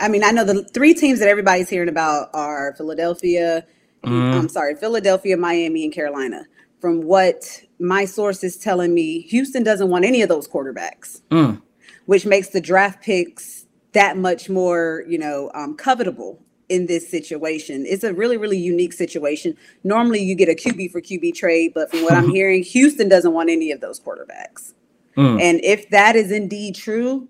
i 0.00 0.08
mean 0.08 0.24
i 0.24 0.30
know 0.30 0.44
the 0.44 0.64
three 0.64 0.92
teams 0.92 1.20
that 1.20 1.28
everybody's 1.28 1.68
hearing 1.68 1.88
about 1.88 2.28
are 2.34 2.74
philadelphia 2.76 3.64
mm. 4.04 4.34
i'm 4.34 4.48
sorry 4.48 4.74
philadelphia 4.74 5.36
miami 5.36 5.84
and 5.84 5.94
carolina 5.94 6.44
from 6.80 7.02
what 7.02 7.62
my 7.78 8.04
source 8.04 8.42
is 8.42 8.56
telling 8.56 8.92
me 8.92 9.22
houston 9.22 9.62
doesn't 9.62 9.88
want 9.88 10.04
any 10.04 10.22
of 10.22 10.28
those 10.28 10.48
quarterbacks 10.48 11.22
mm. 11.30 11.60
which 12.06 12.26
makes 12.26 12.48
the 12.48 12.60
draft 12.60 13.02
picks 13.02 13.66
that 13.92 14.16
much 14.16 14.50
more 14.50 15.04
you 15.06 15.18
know 15.18 15.50
um, 15.54 15.76
covetable 15.76 16.38
in 16.68 16.86
this 16.86 17.10
situation. 17.10 17.84
It's 17.86 18.02
a 18.02 18.14
really, 18.14 18.38
really 18.38 18.56
unique 18.56 18.94
situation. 18.94 19.58
Normally, 19.84 20.22
you 20.22 20.34
get 20.34 20.48
a 20.48 20.54
QB 20.54 20.90
for 20.90 21.02
QB 21.02 21.34
trade, 21.34 21.72
but 21.74 21.90
from 21.90 22.02
what 22.02 22.14
I'm 22.14 22.30
hearing, 22.34 22.62
Houston 22.62 23.10
doesn't 23.10 23.34
want 23.34 23.50
any 23.50 23.72
of 23.72 23.82
those 23.82 24.00
quarterbacks. 24.00 24.72
Mm. 25.14 25.40
And 25.42 25.60
if 25.62 25.90
that 25.90 26.16
is 26.16 26.32
indeed 26.32 26.74
true, 26.74 27.28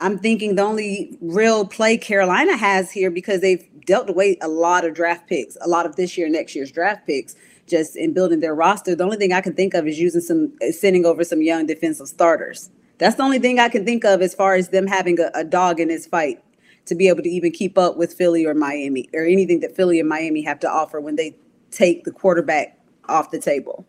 I'm 0.00 0.18
thinking 0.18 0.54
the 0.54 0.62
only 0.62 1.18
real 1.20 1.66
play 1.66 1.98
Carolina 1.98 2.56
has 2.56 2.90
here 2.90 3.10
because 3.10 3.42
they've 3.42 3.66
dealt 3.84 4.08
away 4.08 4.38
a 4.40 4.48
lot 4.48 4.84
of 4.84 4.94
draft 4.94 5.28
picks, 5.28 5.56
a 5.60 5.68
lot 5.68 5.84
of 5.84 5.96
this 5.96 6.16
year, 6.16 6.28
next 6.28 6.54
year's 6.54 6.72
draft 6.72 7.06
picks, 7.06 7.34
just 7.66 7.96
in 7.96 8.14
building 8.14 8.40
their 8.40 8.54
roster. 8.54 8.94
The 8.94 9.04
only 9.04 9.18
thing 9.18 9.32
I 9.32 9.42
can 9.42 9.54
think 9.54 9.74
of 9.74 9.86
is 9.86 9.98
using 9.98 10.22
some, 10.22 10.52
sending 10.70 11.04
over 11.04 11.22
some 11.22 11.42
young 11.42 11.66
defensive 11.66 12.08
starters. 12.08 12.70
That's 12.98 13.16
the 13.16 13.22
only 13.22 13.38
thing 13.38 13.58
I 13.58 13.68
can 13.68 13.84
think 13.84 14.04
of 14.04 14.22
as 14.22 14.34
far 14.34 14.54
as 14.54 14.70
them 14.70 14.86
having 14.86 15.20
a, 15.20 15.30
a 15.34 15.44
dog 15.44 15.80
in 15.80 15.88
this 15.88 16.06
fight 16.06 16.42
to 16.86 16.94
be 16.94 17.08
able 17.08 17.22
to 17.22 17.28
even 17.28 17.52
keep 17.52 17.76
up 17.76 17.96
with 17.96 18.14
Philly 18.14 18.46
or 18.46 18.54
Miami 18.54 19.08
or 19.12 19.24
anything 19.24 19.60
that 19.60 19.76
Philly 19.76 20.00
and 20.00 20.08
Miami 20.08 20.42
have 20.42 20.58
to 20.60 20.70
offer 20.70 21.00
when 21.00 21.16
they 21.16 21.36
take 21.70 22.04
the 22.04 22.10
quarterback 22.10 22.78
off 23.08 23.30
the 23.30 23.38
table. 23.38 23.86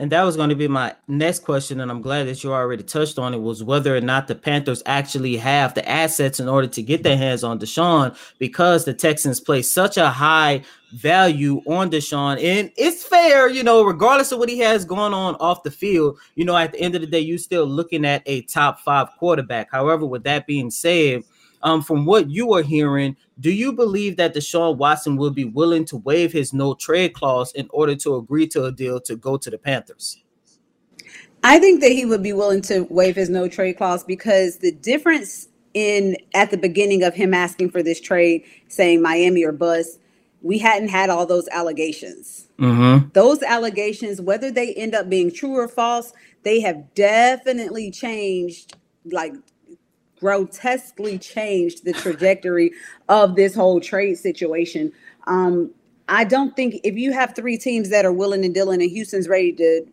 And 0.00 0.10
that 0.12 0.22
was 0.22 0.34
going 0.34 0.48
to 0.48 0.56
be 0.56 0.66
my 0.66 0.94
next 1.08 1.40
question, 1.40 1.78
and 1.78 1.90
I'm 1.90 2.00
glad 2.00 2.26
that 2.26 2.42
you 2.42 2.54
already 2.54 2.82
touched 2.82 3.18
on 3.18 3.34
it. 3.34 3.42
Was 3.42 3.62
whether 3.62 3.94
or 3.94 4.00
not 4.00 4.28
the 4.28 4.34
Panthers 4.34 4.82
actually 4.86 5.36
have 5.36 5.74
the 5.74 5.86
assets 5.86 6.40
in 6.40 6.48
order 6.48 6.68
to 6.68 6.82
get 6.82 7.02
their 7.02 7.18
hands 7.18 7.44
on 7.44 7.58
Deshaun, 7.58 8.16
because 8.38 8.86
the 8.86 8.94
Texans 8.94 9.40
place 9.40 9.70
such 9.70 9.98
a 9.98 10.08
high 10.08 10.62
value 10.94 11.60
on 11.66 11.90
Deshaun, 11.90 12.42
and 12.42 12.72
it's 12.78 13.04
fair, 13.04 13.50
you 13.50 13.62
know, 13.62 13.84
regardless 13.84 14.32
of 14.32 14.38
what 14.38 14.48
he 14.48 14.58
has 14.60 14.86
going 14.86 15.12
on 15.12 15.34
off 15.34 15.64
the 15.64 15.70
field. 15.70 16.18
You 16.34 16.46
know, 16.46 16.56
at 16.56 16.72
the 16.72 16.80
end 16.80 16.94
of 16.94 17.02
the 17.02 17.06
day, 17.06 17.20
you're 17.20 17.36
still 17.36 17.66
looking 17.66 18.06
at 18.06 18.22
a 18.24 18.40
top 18.42 18.80
five 18.80 19.08
quarterback. 19.18 19.70
However, 19.70 20.06
with 20.06 20.24
that 20.24 20.46
being 20.46 20.70
said, 20.70 21.24
um, 21.62 21.82
from 21.82 22.04
what 22.04 22.30
you 22.30 22.52
are 22.54 22.62
hearing, 22.62 23.16
do 23.38 23.50
you 23.50 23.72
believe 23.72 24.16
that 24.16 24.34
Deshaun 24.34 24.76
Watson 24.76 25.16
will 25.16 25.30
be 25.30 25.44
willing 25.44 25.84
to 25.86 25.98
waive 25.98 26.32
his 26.32 26.52
no 26.52 26.74
trade 26.74 27.14
clause 27.14 27.52
in 27.52 27.68
order 27.70 27.94
to 27.96 28.16
agree 28.16 28.46
to 28.48 28.64
a 28.64 28.72
deal 28.72 29.00
to 29.00 29.16
go 29.16 29.36
to 29.36 29.50
the 29.50 29.58
Panthers? 29.58 30.22
I 31.42 31.58
think 31.58 31.80
that 31.80 31.92
he 31.92 32.04
would 32.04 32.22
be 32.22 32.32
willing 32.32 32.62
to 32.62 32.86
waive 32.90 33.16
his 33.16 33.30
no 33.30 33.48
trade 33.48 33.78
clause 33.78 34.04
because 34.04 34.58
the 34.58 34.72
difference 34.72 35.48
in 35.72 36.16
at 36.34 36.50
the 36.50 36.58
beginning 36.58 37.02
of 37.02 37.14
him 37.14 37.32
asking 37.32 37.70
for 37.70 37.82
this 37.82 38.00
trade, 38.00 38.44
saying 38.68 39.00
Miami 39.00 39.44
or 39.44 39.52
bust, 39.52 40.00
we 40.42 40.58
hadn't 40.58 40.88
had 40.88 41.10
all 41.10 41.26
those 41.26 41.48
allegations. 41.48 42.48
Mm-hmm. 42.58 43.08
Those 43.12 43.42
allegations, 43.42 44.20
whether 44.20 44.50
they 44.50 44.74
end 44.74 44.94
up 44.94 45.08
being 45.08 45.32
true 45.32 45.56
or 45.56 45.68
false, 45.68 46.12
they 46.42 46.60
have 46.60 46.94
definitely 46.94 47.90
changed 47.90 48.76
like 49.04 49.34
grotesquely 50.20 51.18
changed 51.18 51.84
the 51.84 51.92
trajectory 51.92 52.72
of 53.08 53.36
this 53.36 53.54
whole 53.54 53.80
trade 53.80 54.16
situation. 54.16 54.92
Um, 55.26 55.70
I 56.08 56.24
don't 56.24 56.54
think 56.54 56.80
if 56.84 56.96
you 56.96 57.12
have 57.12 57.34
three 57.34 57.56
teams 57.56 57.88
that 57.90 58.04
are 58.04 58.12
willing 58.12 58.44
and 58.44 58.52
dealing, 58.52 58.82
and 58.82 58.90
Houston's 58.90 59.28
ready 59.28 59.52
to 59.54 59.86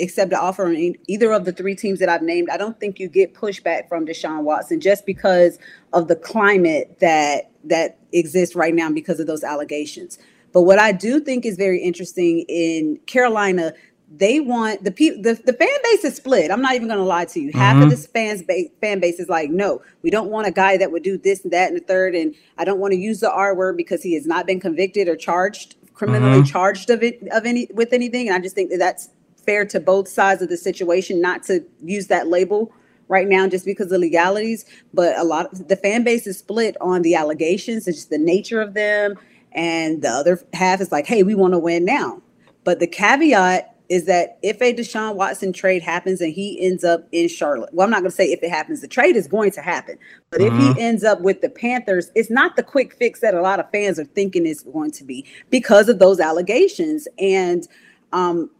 accept 0.00 0.32
an 0.32 0.38
offer 0.38 0.66
on 0.66 0.94
either 1.06 1.32
of 1.32 1.44
the 1.44 1.52
three 1.52 1.74
teams 1.74 1.98
that 2.00 2.08
I've 2.08 2.22
named, 2.22 2.48
I 2.50 2.56
don't 2.56 2.78
think 2.80 2.98
you 2.98 3.08
get 3.08 3.34
pushback 3.34 3.88
from 3.88 4.06
Deshaun 4.06 4.42
Watson 4.42 4.80
just 4.80 5.06
because 5.06 5.58
of 5.92 6.08
the 6.08 6.16
climate 6.16 6.98
that 7.00 7.50
that 7.64 7.98
exists 8.12 8.56
right 8.56 8.74
now 8.74 8.90
because 8.90 9.20
of 9.20 9.26
those 9.26 9.44
allegations. 9.44 10.18
But 10.52 10.62
what 10.62 10.78
I 10.78 10.92
do 10.92 11.20
think 11.20 11.46
is 11.46 11.56
very 11.56 11.80
interesting 11.80 12.40
in 12.48 12.98
Carolina, 13.06 13.72
they 14.18 14.40
want 14.40 14.84
the 14.84 14.90
people 14.90 15.22
the, 15.22 15.34
the 15.44 15.52
fan 15.52 15.68
base 15.84 16.04
is 16.04 16.16
split 16.16 16.50
i'm 16.50 16.60
not 16.60 16.74
even 16.74 16.88
going 16.88 16.98
to 16.98 17.04
lie 17.04 17.24
to 17.24 17.40
you 17.40 17.48
mm-hmm. 17.48 17.58
half 17.58 17.76
of 17.76 17.82
mm-hmm. 17.82 17.90
this 17.90 18.06
fans 18.06 18.42
fan 18.80 19.00
base 19.00 19.18
is 19.18 19.28
like 19.28 19.50
no 19.50 19.80
we 20.02 20.10
don't 20.10 20.30
want 20.30 20.46
a 20.46 20.50
guy 20.50 20.76
that 20.76 20.90
would 20.90 21.02
do 21.02 21.16
this 21.16 21.42
and 21.44 21.52
that 21.52 21.68
and 21.68 21.76
the 21.76 21.84
third 21.84 22.14
and 22.14 22.34
i 22.58 22.64
don't 22.64 22.78
want 22.78 22.92
to 22.92 22.98
use 22.98 23.20
the 23.20 23.32
r 23.32 23.54
word 23.54 23.76
because 23.76 24.02
he 24.02 24.14
has 24.14 24.26
not 24.26 24.46
been 24.46 24.60
convicted 24.60 25.08
or 25.08 25.16
charged 25.16 25.76
criminally 25.94 26.38
mm-hmm. 26.38 26.44
charged 26.44 26.90
of 26.90 27.02
it 27.02 27.22
of 27.32 27.46
any 27.46 27.68
with 27.72 27.92
anything 27.92 28.28
and 28.28 28.36
i 28.36 28.40
just 28.40 28.54
think 28.54 28.70
that 28.70 28.78
that's 28.78 29.08
fair 29.44 29.64
to 29.64 29.80
both 29.80 30.08
sides 30.08 30.42
of 30.42 30.48
the 30.48 30.56
situation 30.56 31.20
not 31.20 31.42
to 31.42 31.64
use 31.82 32.06
that 32.08 32.28
label 32.28 32.72
right 33.08 33.28
now 33.28 33.46
just 33.48 33.64
because 33.64 33.90
of 33.92 34.00
legalities 34.00 34.64
but 34.92 35.16
a 35.18 35.24
lot 35.24 35.52
of 35.52 35.68
the 35.68 35.76
fan 35.76 36.04
base 36.04 36.26
is 36.26 36.38
split 36.38 36.76
on 36.80 37.02
the 37.02 37.14
allegations 37.14 37.86
and 37.86 37.96
just 37.96 38.10
the 38.10 38.18
nature 38.18 38.60
of 38.60 38.74
them 38.74 39.18
and 39.52 40.02
the 40.02 40.08
other 40.08 40.40
half 40.52 40.80
is 40.80 40.92
like 40.92 41.06
hey 41.06 41.22
we 41.22 41.34
want 41.34 41.52
to 41.52 41.58
win 41.58 41.84
now 41.84 42.20
but 42.64 42.78
the 42.78 42.86
caveat 42.86 43.71
is 43.92 44.06
that 44.06 44.38
if 44.40 44.58
a 44.62 44.72
Deshaun 44.72 45.16
Watson 45.16 45.52
trade 45.52 45.82
happens 45.82 46.22
and 46.22 46.32
he 46.32 46.58
ends 46.64 46.82
up 46.82 47.06
in 47.12 47.28
Charlotte, 47.28 47.68
well, 47.74 47.84
I'm 47.84 47.90
not 47.90 48.00
going 48.00 48.10
to 48.10 48.16
say 48.16 48.32
if 48.32 48.42
it 48.42 48.48
happens, 48.48 48.80
the 48.80 48.88
trade 48.88 49.16
is 49.16 49.28
going 49.28 49.50
to 49.50 49.60
happen. 49.60 49.98
But 50.30 50.40
if 50.40 50.50
he 50.54 50.60
mm-hmm. 50.60 50.78
ends 50.78 51.04
up 51.04 51.20
with 51.20 51.42
the 51.42 51.50
Panthers, 51.50 52.10
it's 52.14 52.30
not 52.30 52.56
the 52.56 52.62
quick 52.62 52.94
fix 52.94 53.20
that 53.20 53.34
a 53.34 53.42
lot 53.42 53.60
of 53.60 53.70
fans 53.70 53.98
are 53.98 54.06
thinking 54.06 54.46
it's 54.46 54.62
going 54.62 54.92
to 54.92 55.04
be 55.04 55.26
because 55.50 55.90
of 55.90 55.98
those 55.98 56.20
allegations. 56.20 57.06
And 57.18 57.68
um, 58.14 58.50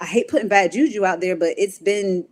I 0.00 0.04
hate 0.04 0.28
putting 0.28 0.48
bad 0.48 0.72
juju 0.72 1.02
out 1.06 1.22
there, 1.22 1.34
but 1.34 1.54
it's 1.56 1.78
been 1.78 2.28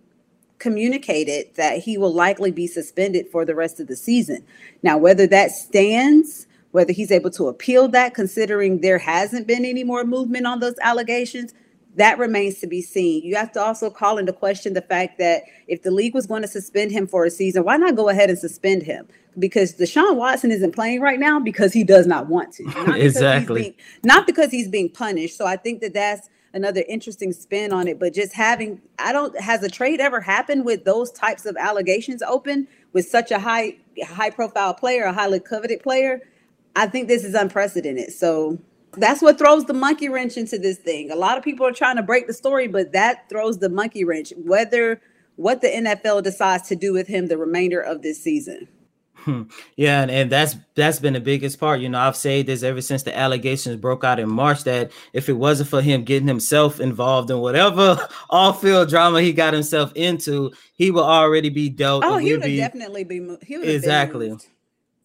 communicated 0.59 1.55
that 1.55 1.79
he 1.79 1.97
will 1.97 2.13
likely 2.13 2.53
be 2.53 2.67
suspended 2.67 3.29
for 3.33 3.47
the 3.47 3.55
rest 3.55 3.81
of 3.81 3.87
the 3.87 3.97
season. 3.97 4.45
Now, 4.83 4.99
whether 4.99 5.27
that 5.29 5.53
stands, 5.53 6.47
whether 6.73 6.93
he's 6.93 7.11
able 7.11 7.31
to 7.31 7.49
appeal 7.49 7.89
that, 7.89 8.13
considering 8.13 8.83
there 8.83 8.99
hasn't 8.99 9.47
been 9.47 9.65
any 9.65 9.85
more 9.85 10.05
movement 10.05 10.47
on 10.47 10.61
those 10.61 10.77
allegations, 10.83 11.55
that 11.97 12.19
remains 12.19 12.59
to 12.61 12.67
be 12.67 12.81
seen. 12.81 13.23
You 13.23 13.37
have 13.37 13.53
to 13.53 13.61
also 13.61 13.91
call 13.91 14.19
into 14.19 14.33
question 14.33 14.73
the 14.73 14.83
fact 14.83 15.19
that 15.19 15.43
if 15.67 15.83
the 15.83 15.91
league 15.91 16.15
was 16.15 16.27
going 16.27 16.43
to 16.43 16.49
suspend 16.49 16.91
him 16.91 17.07
for 17.07 17.25
a 17.25 17.31
season, 17.31 17.65
why 17.65 17.77
not 17.77 17.97
go 17.97 18.09
ahead 18.09 18.31
and 18.31 18.39
suspend 18.39 18.83
him? 18.83 19.07
Because 19.39 19.75
Deshaun 19.75 20.17
Watson 20.17 20.51
isn't 20.51 20.75
playing 20.75 21.01
right 21.01 21.19
now 21.19 21.39
because 21.39 21.73
he 21.73 21.85
does 21.85 22.07
not 22.07 22.29
want 22.29 22.53
to. 22.55 22.65
Not 22.87 23.01
exactly. 23.01 23.63
Being, 23.63 23.75
not 24.05 24.27
because 24.27 24.51
he's 24.51 24.69
being 24.69 24.91
punished. 24.91 25.37
So 25.39 25.47
I 25.47 25.57
think 25.57 25.81
that 25.81 25.95
that's 25.95 26.29
another 26.53 26.85
interesting 26.87 27.33
spin 27.33 27.73
on 27.73 27.89
it. 27.89 27.99
But 27.99 28.13
just 28.13 28.35
having, 28.35 28.81
I 28.99 29.13
don't, 29.13 29.39
has 29.41 29.63
a 29.63 29.71
trade 29.71 30.01
ever 30.01 30.21
happened 30.21 30.67
with 30.67 30.85
those 30.85 31.11
types 31.11 31.47
of 31.47 31.57
allegations 31.57 32.23
open 32.23 32.69
with 32.93 33.07
such 33.07 33.31
a 33.31 33.39
high, 33.39 33.79
high 34.05 34.31
profile 34.31 34.75
player, 34.75 35.05
a 35.05 35.13
highly 35.13 35.41
coveted 35.41 35.83
player? 35.83 36.21
I 36.77 36.87
think 36.87 37.09
this 37.09 37.25
is 37.25 37.35
unprecedented. 37.35 38.13
So 38.13 38.59
that's 38.97 39.23
what 39.23 39.39
throws 39.39 39.65
the 39.65 39.75
monkey 39.75 40.09
wrench 40.09 40.37
into 40.37 40.59
this 40.59 40.79
thing. 40.79 41.11
A 41.11 41.17
lot 41.17 41.39
of 41.39 41.45
people 41.45 41.67
are 41.67 41.73
trying 41.73 41.97
to 41.97 42.03
break 42.03 42.27
the 42.27 42.35
story, 42.35 42.67
but 42.69 42.93
that 42.93 43.29
throws 43.29 43.59
the 43.59 43.69
monkey 43.69 44.05
wrench. 44.05 44.33
Whether 44.37 45.01
what 45.37 45.61
the 45.61 45.69
NFL 45.69 46.23
decides 46.23 46.69
to 46.69 46.77
do 46.77 46.93
with 46.93 47.09
him 47.09 47.27
the 47.27 47.39
remainder 47.39 47.81
of 47.81 48.03
this 48.03 48.23
season. 48.23 48.69
Hmm. 49.15 49.45
Yeah, 49.77 50.03
and, 50.03 50.11
and 50.11 50.33
that's 50.33 50.57
that's 50.75 50.99
been 50.99 51.13
the 51.13 51.21
biggest 51.21 51.61
part. 51.61 51.81
You 51.81 51.89
know, 51.89 52.01
I've 52.01 52.17
said 52.17 52.47
this 52.47 52.65
ever 52.65 52.81
since 52.81 53.05
the 53.05 53.17
allegations 53.17 53.77
broke 53.77 54.03
out 54.03 54.19
in 54.19 54.29
March 54.29 54.65
that 54.65 54.91
if 55.13 55.29
it 55.29 55.35
wasn't 55.35 55.71
for 55.71 55.81
him 55.81 56.03
getting 56.03 56.27
himself 56.27 56.81
involved 56.81 57.31
in 57.31 57.39
whatever 57.39 58.09
off-field 58.31 58.89
drama 58.89 59.23
he 59.23 59.33
got 59.33 59.55
himself 59.55 59.93
into, 59.95 60.51
he 60.75 60.91
would 60.91 61.05
already 61.05 61.51
be 61.51 61.69
dealt. 61.69 62.03
Oh, 62.05 62.17
he 62.17 62.33
would 62.33 62.43
be, 62.43 62.57
definitely 62.57 63.05
be. 63.05 63.37
He 63.47 63.55
exactly. 63.63 64.37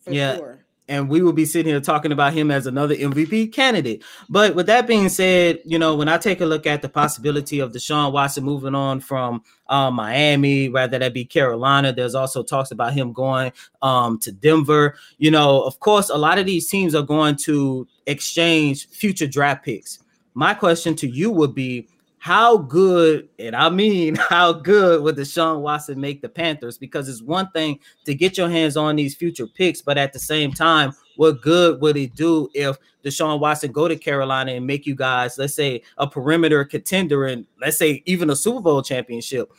yeah. 0.08 0.38
Sure 0.38 0.66
and 0.88 1.10
we 1.10 1.22
will 1.22 1.34
be 1.34 1.46
sitting 1.46 1.72
here 1.72 1.82
talking 1.82 2.12
about 2.12 2.34
him 2.34 2.50
as 2.50 2.66
another 2.66 2.96
MVP 2.96 3.52
candidate. 3.52 4.04
But 4.30 4.56
with 4.56 4.68
that 4.68 4.88
being 4.88 5.10
said, 5.10 5.60
you 5.66 5.78
know, 5.78 5.96
when 5.96 6.08
I 6.08 6.18
take 6.18 6.42
a 6.42 6.46
look 6.46 6.66
at 6.66 6.82
the 6.82 6.90
possibility 6.90 7.60
of 7.60 7.72
Deshaun 7.72 8.12
Watson 8.12 8.44
moving 8.44 8.76
on 8.76 9.00
from 9.00 9.44
um, 9.68 9.96
Miami, 9.96 10.70
rather 10.70 10.98
that 11.00 11.14
be 11.14 11.26
Carolina, 11.26 11.92
there's 11.92 12.16
also 12.16 12.44
talks 12.44 12.72
about 12.72 12.94
him 12.94 13.14
going 13.14 13.52
um, 13.82 14.18
to 14.20 14.32
Denver. 14.32 14.96
You 15.18 15.32
know, 15.32 15.62
of 15.64 15.80
course, 15.80 16.10
a 16.10 16.18
lot 16.18 16.40
of 16.40 16.46
these 16.46 16.70
teams 16.70 16.96
are 16.96 17.04
going 17.04 17.36
to 17.38 17.88
exchange 18.06 18.88
future 18.90 19.28
draft 19.28 19.66
picks. 19.66 20.00
My 20.34 20.54
question 20.54 20.96
to 20.98 21.08
you 21.08 21.32
would 21.32 21.56
be 21.56 21.88
how 22.20 22.58
good, 22.58 23.30
and 23.40 23.56
I 23.56 23.70
mean 23.70 24.16
how 24.30 24.54
good, 24.54 25.02
would 25.04 25.16
Deshaun 25.16 25.62
Watson 25.62 26.00
make 26.00 26.22
the 26.22 26.30
Panthers? 26.30 26.78
Because 26.78 27.08
it's 27.08 27.22
one 27.22 27.50
thing 27.52 27.80
to 28.06 28.16
get 28.16 28.38
your 28.38 28.50
hands 28.50 28.76
on 28.76 28.96
these 28.96 29.16
future 29.16 29.48
picks, 29.48 29.82
but 29.82 29.98
at 29.98 30.14
the 30.14 30.20
same 30.20 30.52
time, 30.52 30.94
what 31.16 31.42
good 31.42 31.82
would 31.82 31.98
it 31.98 32.16
do 32.16 32.50
if 32.54 32.78
Deshaun 33.04 33.40
Watson 33.40 33.72
go 33.72 33.88
to 33.88 33.96
Carolina 33.96 34.52
and 34.54 34.66
make 34.66 34.86
you 34.86 34.96
guys, 34.96 35.38
let's 35.38 35.54
say, 35.54 35.82
a 35.98 36.08
perimeter 36.08 36.64
contender 36.66 37.26
and 37.26 37.46
let's 37.62 37.78
say 37.78 38.04
even 38.06 38.30
a 38.30 38.36
Super 38.36 38.62
Bowl 38.62 38.82
championship 38.82 39.52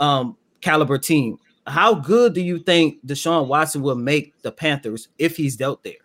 um, 0.00 0.36
caliber 0.60 0.98
team? 0.98 1.38
How 1.66 1.94
good 1.94 2.34
do 2.34 2.40
you 2.40 2.58
think 2.58 3.04
Deshaun 3.06 3.46
Watson 3.46 3.82
will 3.82 3.94
make 3.94 4.40
the 4.42 4.50
Panthers 4.50 5.08
if 5.18 5.36
he's 5.36 5.56
dealt 5.56 5.82
there? 5.84 6.01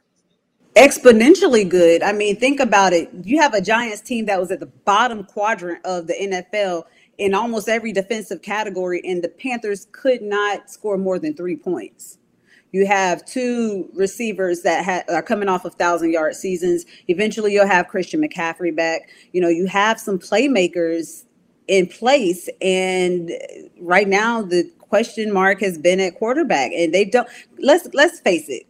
Exponentially 0.77 1.67
good. 1.67 2.03
I 2.03 2.13
mean, 2.13 2.35
think 2.35 2.59
about 2.59 2.93
it. 2.93 3.09
You 3.23 3.41
have 3.41 3.55
a 3.55 3.61
Giants 3.61 4.01
team 4.01 4.25
that 4.27 4.39
was 4.39 4.51
at 4.51 4.59
the 4.59 4.67
bottom 4.67 5.23
quadrant 5.23 5.83
of 5.83 6.05
the 6.05 6.13
NFL 6.13 6.83
in 7.17 7.33
almost 7.33 7.67
every 7.67 7.91
defensive 7.91 8.43
category, 8.43 9.01
and 9.03 9.23
the 9.23 9.29
Panthers 9.29 9.87
could 9.91 10.21
not 10.21 10.69
score 10.69 10.97
more 10.97 11.17
than 11.17 11.33
three 11.33 11.55
points. 11.55 12.19
You 12.71 12.85
have 12.85 13.25
two 13.25 13.89
receivers 13.95 14.61
that 14.61 14.85
ha- 14.85 15.13
are 15.13 15.23
coming 15.23 15.49
off 15.49 15.65
of 15.65 15.73
thousand 15.75 16.11
yard 16.11 16.35
seasons. 16.35 16.85
Eventually, 17.07 17.53
you'll 17.53 17.65
have 17.65 17.87
Christian 17.87 18.21
McCaffrey 18.21 18.75
back. 18.75 19.09
You 19.33 19.41
know, 19.41 19.49
you 19.49 19.65
have 19.65 19.99
some 19.99 20.19
playmakers 20.19 21.23
in 21.67 21.87
place, 21.87 22.49
and 22.61 23.31
right 23.79 24.07
now 24.07 24.43
the 24.43 24.69
question 24.77 25.33
mark 25.33 25.59
has 25.61 25.77
been 25.79 25.99
at 25.99 26.15
quarterback, 26.19 26.71
and 26.71 26.93
they 26.93 27.05
don't. 27.05 27.27
Let's 27.57 27.87
let's 27.93 28.19
face 28.19 28.47
it. 28.47 28.67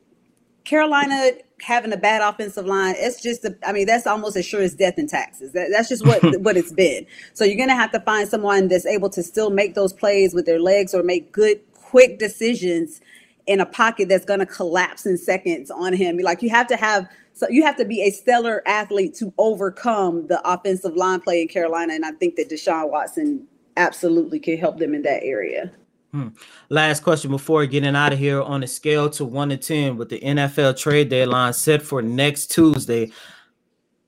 Carolina 0.64 1.32
having 1.62 1.92
a 1.94 1.98
bad 1.98 2.22
offensive 2.22 2.66
line, 2.66 2.96
it's 2.98 3.22
just, 3.22 3.44
a, 3.46 3.56
I 3.66 3.74
mean, 3.74 3.88
that's 3.88 4.08
almost 4.08 4.36
as 4.36 4.46
sure 4.46 4.62
as 4.62 4.76
death 4.76 4.96
and 4.98 5.10
taxes. 5.10 5.54
That, 5.54 5.70
that's 5.72 5.90
just 5.90 6.06
what 6.06 6.22
what 6.42 6.58
it's 6.58 6.72
been. 6.72 7.06
So 7.34 7.44
you're 7.46 7.58
gonna 7.58 7.76
have 7.76 7.92
to 7.92 8.00
find 8.02 8.28
someone 8.28 8.68
that's 8.68 8.86
able 8.86 9.10
to 9.12 9.24
still 9.24 9.50
make 9.50 9.76
those 9.76 9.94
plays 9.94 10.34
with 10.34 10.46
their 10.46 10.60
legs 10.60 10.94
or 10.94 11.04
make 11.04 11.32
good, 11.32 11.60
quick 11.74 12.20
decisions 12.20 13.02
in 13.48 13.60
a 13.60 13.66
pocket 13.66 14.10
that's 14.10 14.26
gonna 14.26 14.46
collapse 14.46 15.06
in 15.06 15.18
seconds 15.18 15.72
on 15.72 15.94
him. 15.94 16.18
Like 16.18 16.42
you 16.42 16.50
have 16.50 16.68
to 16.68 16.76
have, 16.76 17.08
so 17.34 17.48
you 17.50 17.64
have 17.64 17.78
to 17.78 17.86
be 17.86 18.02
a 18.02 18.12
stellar 18.12 18.62
athlete 18.68 19.16
to 19.16 19.34
overcome 19.38 20.28
the 20.28 20.42
offensive 20.50 20.96
line 20.96 21.22
play 21.22 21.42
in 21.42 21.48
Carolina, 21.48 21.94
and 21.94 22.06
I 22.06 22.12
think 22.12 22.36
that 22.36 22.50
Deshaun 22.50 22.90
Watson 22.90 23.48
absolutely 23.78 24.40
can 24.40 24.58
help 24.58 24.80
them 24.80 24.94
in 24.94 25.04
that 25.04 25.24
area. 25.24 25.72
Hmm. 26.18 26.30
Last 26.70 27.04
question 27.04 27.30
before 27.30 27.68
getting 27.68 27.96
out 27.96 28.12
of 28.12 28.18
here 28.18 28.42
on 28.42 28.64
a 28.64 28.68
scale 28.68 29.08
to 29.12 29.24
one 29.24 29.50
to 29.50 29.58
10 29.58 29.98
with 29.98 30.10
the 30.10 30.20
NFL 30.20 30.76
trade 30.80 31.10
deadline 31.10 31.54
set 31.54 31.84
for 31.84 32.02
next 32.02 32.48
Tuesday. 32.48 33.12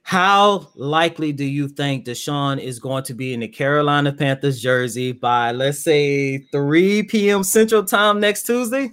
How 0.01 0.69
likely 0.73 1.31
do 1.31 1.45
you 1.45 1.67
think 1.67 2.05
Deshaun 2.05 2.59
is 2.59 2.79
going 2.79 3.03
to 3.03 3.13
be 3.13 3.35
in 3.35 3.41
the 3.41 3.47
Carolina 3.47 4.11
Panthers 4.11 4.59
jersey 4.59 5.11
by, 5.11 5.51
let's 5.51 5.83
say, 5.83 6.39
3 6.51 7.03
p.m. 7.03 7.43
Central 7.43 7.83
Time 7.83 8.19
next 8.19 8.47
Tuesday? 8.47 8.89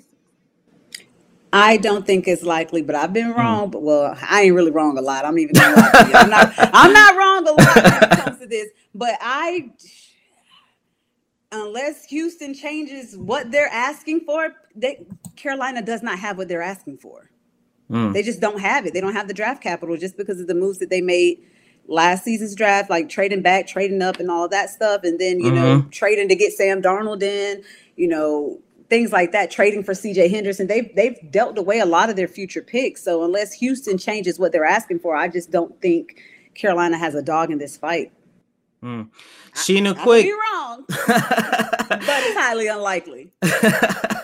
I 1.54 1.78
don't 1.78 2.04
think 2.04 2.28
it's 2.28 2.42
likely, 2.42 2.82
but 2.82 2.94
I've 2.96 3.14
been 3.14 3.32
hmm. 3.32 3.38
wrong. 3.38 3.68
Mm. 3.68 3.72
But 3.72 3.82
well, 3.82 4.18
I 4.28 4.42
ain't 4.42 4.54
really 4.54 4.72
wrong 4.72 4.98
a 4.98 5.00
lot. 5.00 5.24
I'm 5.24 5.38
even 5.38 5.56
I'm 5.56 6.28
not. 6.28 6.52
I'm 6.58 6.92
not 6.92 7.16
wrong 7.16 7.48
a 7.48 7.52
lot 7.52 7.76
when 7.76 8.12
it 8.12 8.24
comes 8.24 8.38
to 8.40 8.46
this. 8.46 8.68
But 8.94 9.16
I 9.22 9.70
unless 11.52 12.04
Houston 12.06 12.54
changes 12.54 13.16
what 13.16 13.50
they're 13.50 13.70
asking 13.72 14.20
for, 14.20 14.54
they, 14.74 15.06
Carolina 15.36 15.82
does 15.82 16.02
not 16.02 16.18
have 16.18 16.38
what 16.38 16.48
they're 16.48 16.62
asking 16.62 16.98
for. 16.98 17.30
Mm. 17.90 18.12
They 18.12 18.22
just 18.22 18.40
don't 18.40 18.60
have 18.60 18.86
it. 18.86 18.94
They 18.94 19.00
don't 19.00 19.14
have 19.14 19.28
the 19.28 19.34
draft 19.34 19.62
capital 19.62 19.96
just 19.96 20.16
because 20.16 20.40
of 20.40 20.46
the 20.46 20.54
moves 20.54 20.78
that 20.78 20.90
they 20.90 21.00
made 21.00 21.38
last 21.86 22.24
season's 22.24 22.54
draft, 22.54 22.90
like 22.90 23.08
trading 23.08 23.42
back, 23.42 23.66
trading 23.66 24.02
up, 24.02 24.18
and 24.18 24.30
all 24.30 24.44
of 24.44 24.50
that 24.50 24.70
stuff. 24.70 25.02
And 25.04 25.18
then, 25.18 25.38
you 25.38 25.52
mm-hmm. 25.52 25.54
know, 25.54 25.86
trading 25.90 26.28
to 26.28 26.34
get 26.34 26.52
Sam 26.52 26.82
Darnold 26.82 27.22
in, 27.22 27.62
you 27.96 28.08
know, 28.08 28.58
things 28.88 29.12
like 29.12 29.32
that, 29.32 29.50
trading 29.50 29.82
for 29.82 29.92
CJ 29.92 30.30
Henderson. 30.30 30.66
They've 30.66 30.94
they've 30.94 31.16
dealt 31.30 31.58
away 31.58 31.80
a 31.80 31.86
lot 31.86 32.10
of 32.10 32.16
their 32.16 32.28
future 32.28 32.62
picks. 32.62 33.02
So 33.02 33.24
unless 33.24 33.52
Houston 33.54 33.98
changes 33.98 34.38
what 34.38 34.52
they're 34.52 34.64
asking 34.64 35.00
for, 35.00 35.16
I 35.16 35.28
just 35.28 35.50
don't 35.50 35.80
think 35.80 36.20
Carolina 36.54 36.98
has 36.98 37.14
a 37.14 37.22
dog 37.22 37.50
in 37.50 37.58
this 37.58 37.76
fight. 37.76 38.12
Mm. 38.82 39.08
Sheena 39.54 39.96
I, 39.96 40.02
Quick. 40.02 40.26
I 40.26 40.52
wrong, 40.52 40.84
but 40.88 40.98
it's 41.98 42.38
highly 42.38 42.68
unlikely. 42.68 43.30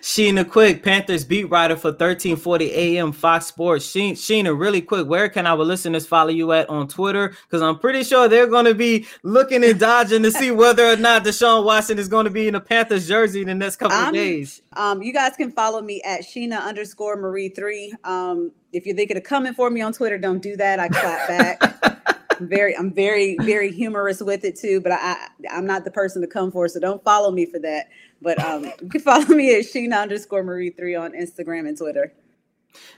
Sheena 0.00 0.48
Quick, 0.48 0.82
Panthers 0.82 1.24
beat 1.24 1.44
writer 1.44 1.76
for 1.76 1.88
1340 1.88 2.72
AM 2.72 3.12
Fox 3.12 3.46
Sports. 3.46 3.86
Sheena, 3.86 4.58
really 4.58 4.80
quick, 4.80 5.06
where 5.06 5.28
can 5.28 5.46
our 5.46 5.56
listeners 5.56 6.06
follow 6.06 6.30
you 6.30 6.52
at 6.52 6.68
on 6.68 6.86
Twitter? 6.86 7.34
Because 7.44 7.62
I'm 7.62 7.78
pretty 7.78 8.04
sure 8.04 8.28
they're 8.28 8.46
going 8.46 8.66
to 8.66 8.74
be 8.74 9.06
looking 9.22 9.64
and 9.64 9.78
dodging 9.80 10.22
to 10.22 10.30
see 10.30 10.50
whether 10.50 10.86
or 10.86 10.96
not 10.96 11.24
Deshaun 11.24 11.64
Watson 11.64 11.98
is 11.98 12.08
going 12.08 12.24
to 12.24 12.30
be 12.30 12.46
in 12.46 12.54
a 12.54 12.60
Panthers 12.60 13.08
jersey 13.08 13.40
in 13.40 13.48
the 13.48 13.54
next 13.54 13.76
couple 13.76 13.96
of 13.96 14.14
days. 14.14 14.62
Um, 14.74 15.02
you 15.02 15.12
guys 15.12 15.36
can 15.36 15.50
follow 15.50 15.80
me 15.80 16.02
at 16.02 16.20
Sheena 16.20 16.62
underscore 16.62 17.16
Marie 17.16 17.48
three. 17.48 17.92
Um, 18.04 18.52
if 18.72 18.86
you're 18.86 18.96
thinking 18.96 19.16
of 19.16 19.24
coming 19.24 19.54
for 19.54 19.70
me 19.70 19.80
on 19.80 19.92
Twitter, 19.92 20.18
don't 20.18 20.42
do 20.42 20.56
that. 20.56 20.78
I 20.78 20.88
clap 20.88 21.28
back. 21.28 22.15
I'm 22.38 22.48
very, 22.48 22.76
I'm 22.76 22.92
very, 22.92 23.36
very 23.40 23.72
humorous 23.72 24.20
with 24.20 24.44
it 24.44 24.56
too. 24.56 24.80
But 24.80 24.92
I, 24.92 25.28
I'm 25.50 25.66
not 25.66 25.84
the 25.84 25.90
person 25.90 26.22
to 26.22 26.28
come 26.28 26.50
for, 26.50 26.68
so 26.68 26.80
don't 26.80 27.02
follow 27.02 27.30
me 27.30 27.46
for 27.46 27.58
that. 27.60 27.88
But 28.22 28.42
um, 28.42 28.64
you 28.82 28.88
can 28.88 29.00
follow 29.00 29.26
me 29.26 29.54
at 29.58 29.64
Sheena 29.64 30.02
underscore 30.02 30.42
Marie 30.42 30.70
three 30.70 30.94
on 30.94 31.12
Instagram 31.12 31.68
and 31.68 31.76
Twitter. 31.76 32.12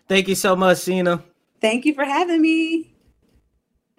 Thank 0.08 0.28
you 0.28 0.34
so 0.34 0.56
much, 0.56 0.78
Sheena. 0.78 1.22
Thank 1.60 1.84
you 1.84 1.94
for 1.94 2.04
having 2.04 2.42
me. 2.42 2.94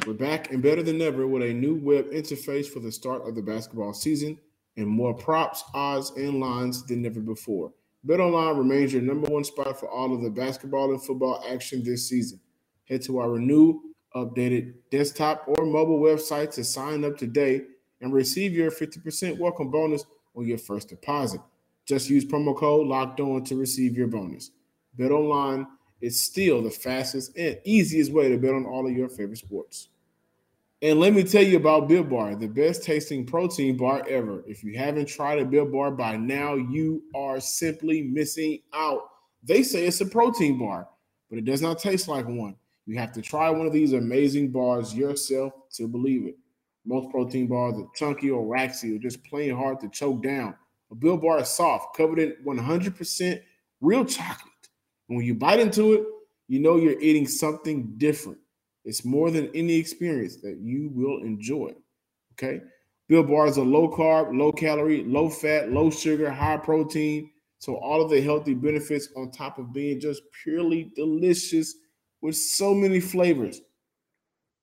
We're 0.08 0.14
back 0.14 0.52
and 0.52 0.64
better 0.64 0.82
than 0.82 1.02
ever 1.02 1.28
with 1.28 1.44
a 1.44 1.54
new 1.54 1.76
web 1.76 2.10
interface 2.12 2.68
for 2.68 2.80
the 2.80 2.92
start 2.92 3.28
of 3.28 3.36
the 3.36 3.42
basketball 3.42 3.94
season 3.94 4.38
and 4.78 4.88
more 4.88 5.14
props, 5.14 5.64
odds, 5.74 6.12
and 6.16 6.40
lines 6.40 6.86
than 6.86 7.06
ever 7.06 7.20
before. 7.20 7.74
BetOnline 8.08 8.58
remains 8.58 8.94
your 8.94 9.02
number 9.02 9.28
one 9.28 9.44
spot 9.44 9.78
for 9.78 9.90
all 9.90 10.16
of 10.16 10.22
the 10.22 10.30
basketball 10.30 10.92
and 10.92 11.04
football 11.04 11.44
action 11.50 11.84
this 11.84 12.08
season. 12.08 12.40
Head 12.88 13.02
to 13.04 13.20
our 13.20 13.38
new 13.38 13.89
updated 14.16 14.74
desktop 14.92 15.44
or 15.48 15.66
mobile 15.66 16.00
website 16.00 16.52
to 16.54 16.64
sign 16.64 17.06
up 17.06 17.18
today 17.18 17.62
and 18.02 18.14
receive 18.14 18.54
your 18.54 18.72
50% 18.72 19.38
welcome 19.38 19.70
bonus 19.70 20.06
on 20.36 20.48
your 20.48 20.58
first 20.58 20.90
deposit. 20.90 21.42
Just 21.86 22.10
use 22.10 22.26
promo 22.26 22.56
code 22.56 22.88
locked 22.88 23.20
on 23.20 23.44
to 23.46 23.56
receive 23.56 23.98
your 23.98 24.08
bonus. 24.08 24.52
Bet 24.98 25.12
online 25.12 25.68
is 26.02 26.20
still 26.20 26.62
the 26.62 26.70
fastest 26.70 27.36
and 27.38 27.60
easiest 27.64 28.12
way 28.12 28.30
to 28.30 28.38
bet 28.38 28.54
on 28.54 28.66
all 28.66 28.88
of 28.88 28.94
your 28.94 29.10
favorite 29.10 29.38
sports. 29.38 29.90
And 30.82 31.00
let 31.00 31.14
me 31.14 31.24
tell 31.24 31.44
you 31.44 31.58
about 31.58 31.90
Built 31.90 32.10
Bar, 32.10 32.36
the 32.36 32.48
best 32.48 32.84
tasting 32.84 33.26
protein 33.26 33.76
bar 33.76 34.06
ever. 34.08 34.46
If 34.48 34.64
you 34.64 34.78
haven't 34.78 35.08
tried 35.08 35.40
a 35.40 35.46
Built 35.46 35.74
Bar 35.74 35.92
by 35.92 36.16
now, 36.16 36.56
you 36.56 37.04
are 37.14 37.42
simply 37.42 38.02
missing 38.02 38.60
out. 38.74 39.10
They 39.44 39.62
say 39.62 39.86
it's 39.86 40.00
a 40.00 40.06
protein 40.06 40.58
bar, 40.58 40.88
but 41.30 41.38
it 41.38 41.44
does 41.44 41.62
not 41.62 41.80
taste 41.80 42.08
like 42.08 42.28
one. 42.28 42.56
You 42.90 42.98
have 42.98 43.12
to 43.12 43.22
try 43.22 43.52
one 43.52 43.68
of 43.68 43.72
these 43.72 43.94
amazing 43.94 44.50
bars 44.52 44.96
yourself 44.96 45.54
to 45.74 45.88
believe 45.88 46.26
it. 46.26 46.36
Most 46.88 47.12
protein 47.12 47.46
bars 47.46 47.76
are 47.78 47.88
chunky 47.94 48.32
or 48.32 48.44
waxy 48.44 48.96
or 48.96 48.98
just 48.98 49.24
plain 49.24 49.56
hard 49.56 49.80
to 49.82 49.90
choke 49.90 50.24
down. 50.24 50.56
A 50.90 50.96
Built 50.96 51.22
Bar 51.22 51.42
is 51.42 51.50
soft, 51.50 51.96
covered 51.96 52.18
in 52.18 52.36
100% 52.44 53.42
real 53.80 54.04
chocolate. 54.04 54.68
And 55.08 55.18
when 55.18 55.24
you 55.28 55.36
bite 55.36 55.60
into 55.60 55.94
it, 55.94 56.04
you 56.48 56.60
know 56.60 56.78
you're 56.78 57.00
eating 57.00 57.28
something 57.28 57.94
different. 57.98 58.40
It's 58.86 59.06
more 59.06 59.30
than 59.30 59.52
any 59.54 59.76
experience 59.76 60.38
that 60.38 60.58
you 60.60 60.90
will 60.92 61.22
enjoy. 61.22 61.76
Okay. 62.34 62.60
Built 63.08 63.28
bars 63.28 63.60
are 63.60 63.66
low 63.66 63.88
carb, 63.88 64.36
low 64.36 64.52
calorie, 64.52 65.04
low 65.04 65.30
fat, 65.30 65.72
low 65.72 65.92
sugar, 65.92 66.32
high 66.32 66.58
protein. 66.58 67.30
So 67.60 67.76
all 67.76 68.02
of 68.02 68.10
the 68.10 68.20
healthy 68.20 68.56
benefits 68.56 69.10
on 69.16 69.30
top 69.30 69.60
of 69.60 69.74
being 69.74 70.00
just 70.00 70.24
purely 70.44 70.92
delicious 70.96 71.76
with 72.22 72.36
so 72.36 72.74
many 72.74 73.00
flavors. 73.00 73.62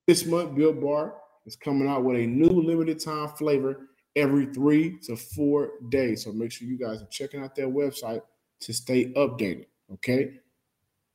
This 0.07 0.25
month, 0.25 0.55
Built 0.55 0.81
Bar 0.81 1.15
is 1.47 1.57
coming 1.57 1.89
out 1.89 2.05
with 2.05 2.17
a 2.17 2.27
new 2.27 2.49
limited 2.49 3.01
time 3.01 3.29
flavor 3.31 3.89
every 4.15 4.47
three 4.47 4.99
to 5.01 5.17
four 5.17 5.73
days. 5.91 6.25
So 6.25 6.33
make 6.33 6.53
sure 6.53 6.67
you 6.67 6.79
guys 6.79 7.03
are 7.03 7.09
checking 7.11 7.43
out 7.43 7.55
their 7.55 7.69
website 7.69 8.23
to 8.61 8.73
stay 8.73 9.13
updated. 9.13 9.67
Okay. 9.93 10.41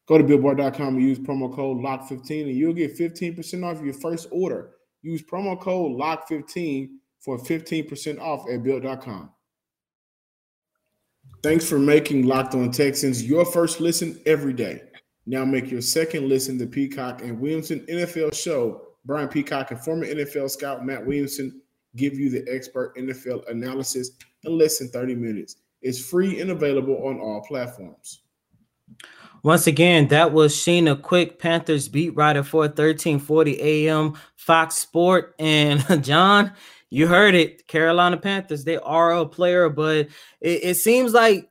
Go 0.08 0.18
to 0.18 0.24
builtbar.com 0.24 0.96
and 0.96 1.02
use 1.02 1.20
promo 1.20 1.54
code 1.54 1.78
LOCK15 1.78 2.42
and 2.44 2.58
you'll 2.58 2.74
get 2.74 2.98
15% 2.98 3.66
off 3.66 3.84
your 3.84 3.94
first 3.94 4.28
order. 4.32 4.72
Use 5.02 5.24
promo 5.24 5.60
code 5.60 5.98
LOCK15 6.00 6.90
for 7.20 7.38
15% 7.38 8.20
off 8.20 8.50
at 8.50 8.64
built.com. 8.64 9.32
Thanks 11.44 11.68
for 11.68 11.80
making 11.80 12.28
Locked 12.28 12.56
On 12.56 12.72
Texans 12.72 13.24
your 13.24 13.46
first 13.46 13.80
listen 13.80 14.20
every 14.26 14.54
day. 14.54 14.82
Now 15.26 15.46
make 15.46 15.70
your 15.70 15.82
second 15.82 16.28
listen 16.28 16.58
to 16.60 16.66
Peacock 16.66 17.22
and 17.22 17.40
Williamson 17.40 17.86
NFL 17.90 18.34
show. 18.34 18.88
Brian 19.06 19.28
Peacock 19.28 19.72
and 19.72 19.80
former 19.80 20.06
NFL 20.06 20.50
scout 20.50 20.86
Matt 20.86 21.06
Williamson 21.06 21.62
give 21.96 22.18
you 22.18 22.30
the 22.30 22.46
expert 22.52 22.96
NFL 22.98 23.50
analysis 23.50 24.12
in 24.44 24.58
less 24.58 24.80
than 24.80 24.90
30 24.90 25.16
minutes. 25.16 25.58
It's 25.82 26.04
free 26.04 26.40
and 26.40 26.52
available 26.52 27.08
on 27.08 27.20
all 27.20 27.42
platforms. 27.48 28.22
Once 29.44 29.66
again, 29.66 30.08
that 30.10 30.32
was 30.32 30.56
Sheena 30.56 31.02
Quick, 31.02 31.40
Panthers 31.40 31.88
beat 31.88 32.16
writer 32.16 32.44
for 32.44 32.62
1340 32.62 33.60
AM 33.62 34.14
Fox 34.36 34.76
Sport. 34.76 35.34
And 35.40 35.84
John, 36.04 36.54
you 36.92 37.08
heard 37.08 37.34
it. 37.34 37.68
Carolina 37.68 38.18
Panthers, 38.18 38.64
they 38.64 38.78
are 38.78 39.14
a 39.14 39.26
player, 39.26 39.68
but 39.70 40.10
it, 40.42 40.64
it 40.64 40.78
seems 40.78 41.14
like 41.14 41.50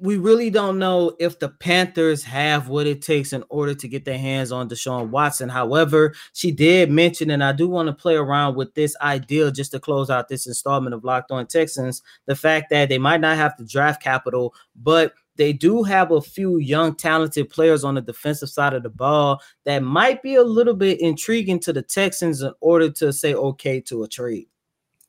we 0.00 0.16
really 0.16 0.48
don't 0.50 0.78
know 0.78 1.14
if 1.18 1.38
the 1.38 1.50
Panthers 1.50 2.24
have 2.24 2.68
what 2.68 2.86
it 2.86 3.02
takes 3.02 3.32
in 3.32 3.44
order 3.50 3.74
to 3.74 3.88
get 3.88 4.04
their 4.04 4.18
hands 4.18 4.50
on 4.50 4.68
Deshaun 4.68 5.10
Watson. 5.10 5.48
However, 5.48 6.14
she 6.32 6.50
did 6.50 6.90
mention, 6.90 7.30
and 7.30 7.44
I 7.44 7.52
do 7.52 7.68
want 7.68 7.88
to 7.88 7.92
play 7.92 8.16
around 8.16 8.56
with 8.56 8.74
this 8.74 8.96
idea 9.02 9.52
just 9.52 9.72
to 9.72 9.80
close 9.80 10.08
out 10.08 10.28
this 10.28 10.46
installment 10.46 10.94
of 10.94 11.04
Locked 11.04 11.30
On 11.30 11.46
Texans 11.46 12.02
the 12.26 12.34
fact 12.34 12.70
that 12.70 12.88
they 12.88 12.98
might 12.98 13.20
not 13.20 13.36
have 13.36 13.56
the 13.58 13.64
draft 13.64 14.02
capital, 14.02 14.54
but 14.74 15.12
they 15.36 15.52
do 15.52 15.82
have 15.82 16.10
a 16.10 16.20
few 16.20 16.58
young, 16.58 16.94
talented 16.94 17.50
players 17.50 17.84
on 17.84 17.94
the 17.94 18.00
defensive 18.00 18.48
side 18.50 18.74
of 18.74 18.82
the 18.82 18.90
ball 18.90 19.40
that 19.64 19.82
might 19.82 20.22
be 20.22 20.34
a 20.34 20.44
little 20.44 20.74
bit 20.74 21.00
intriguing 21.00 21.58
to 21.60 21.72
the 21.72 21.82
Texans 21.82 22.42
in 22.42 22.52
order 22.60 22.90
to 22.90 23.12
say 23.12 23.34
okay 23.34 23.80
to 23.82 24.02
a 24.02 24.08
trade. 24.08 24.48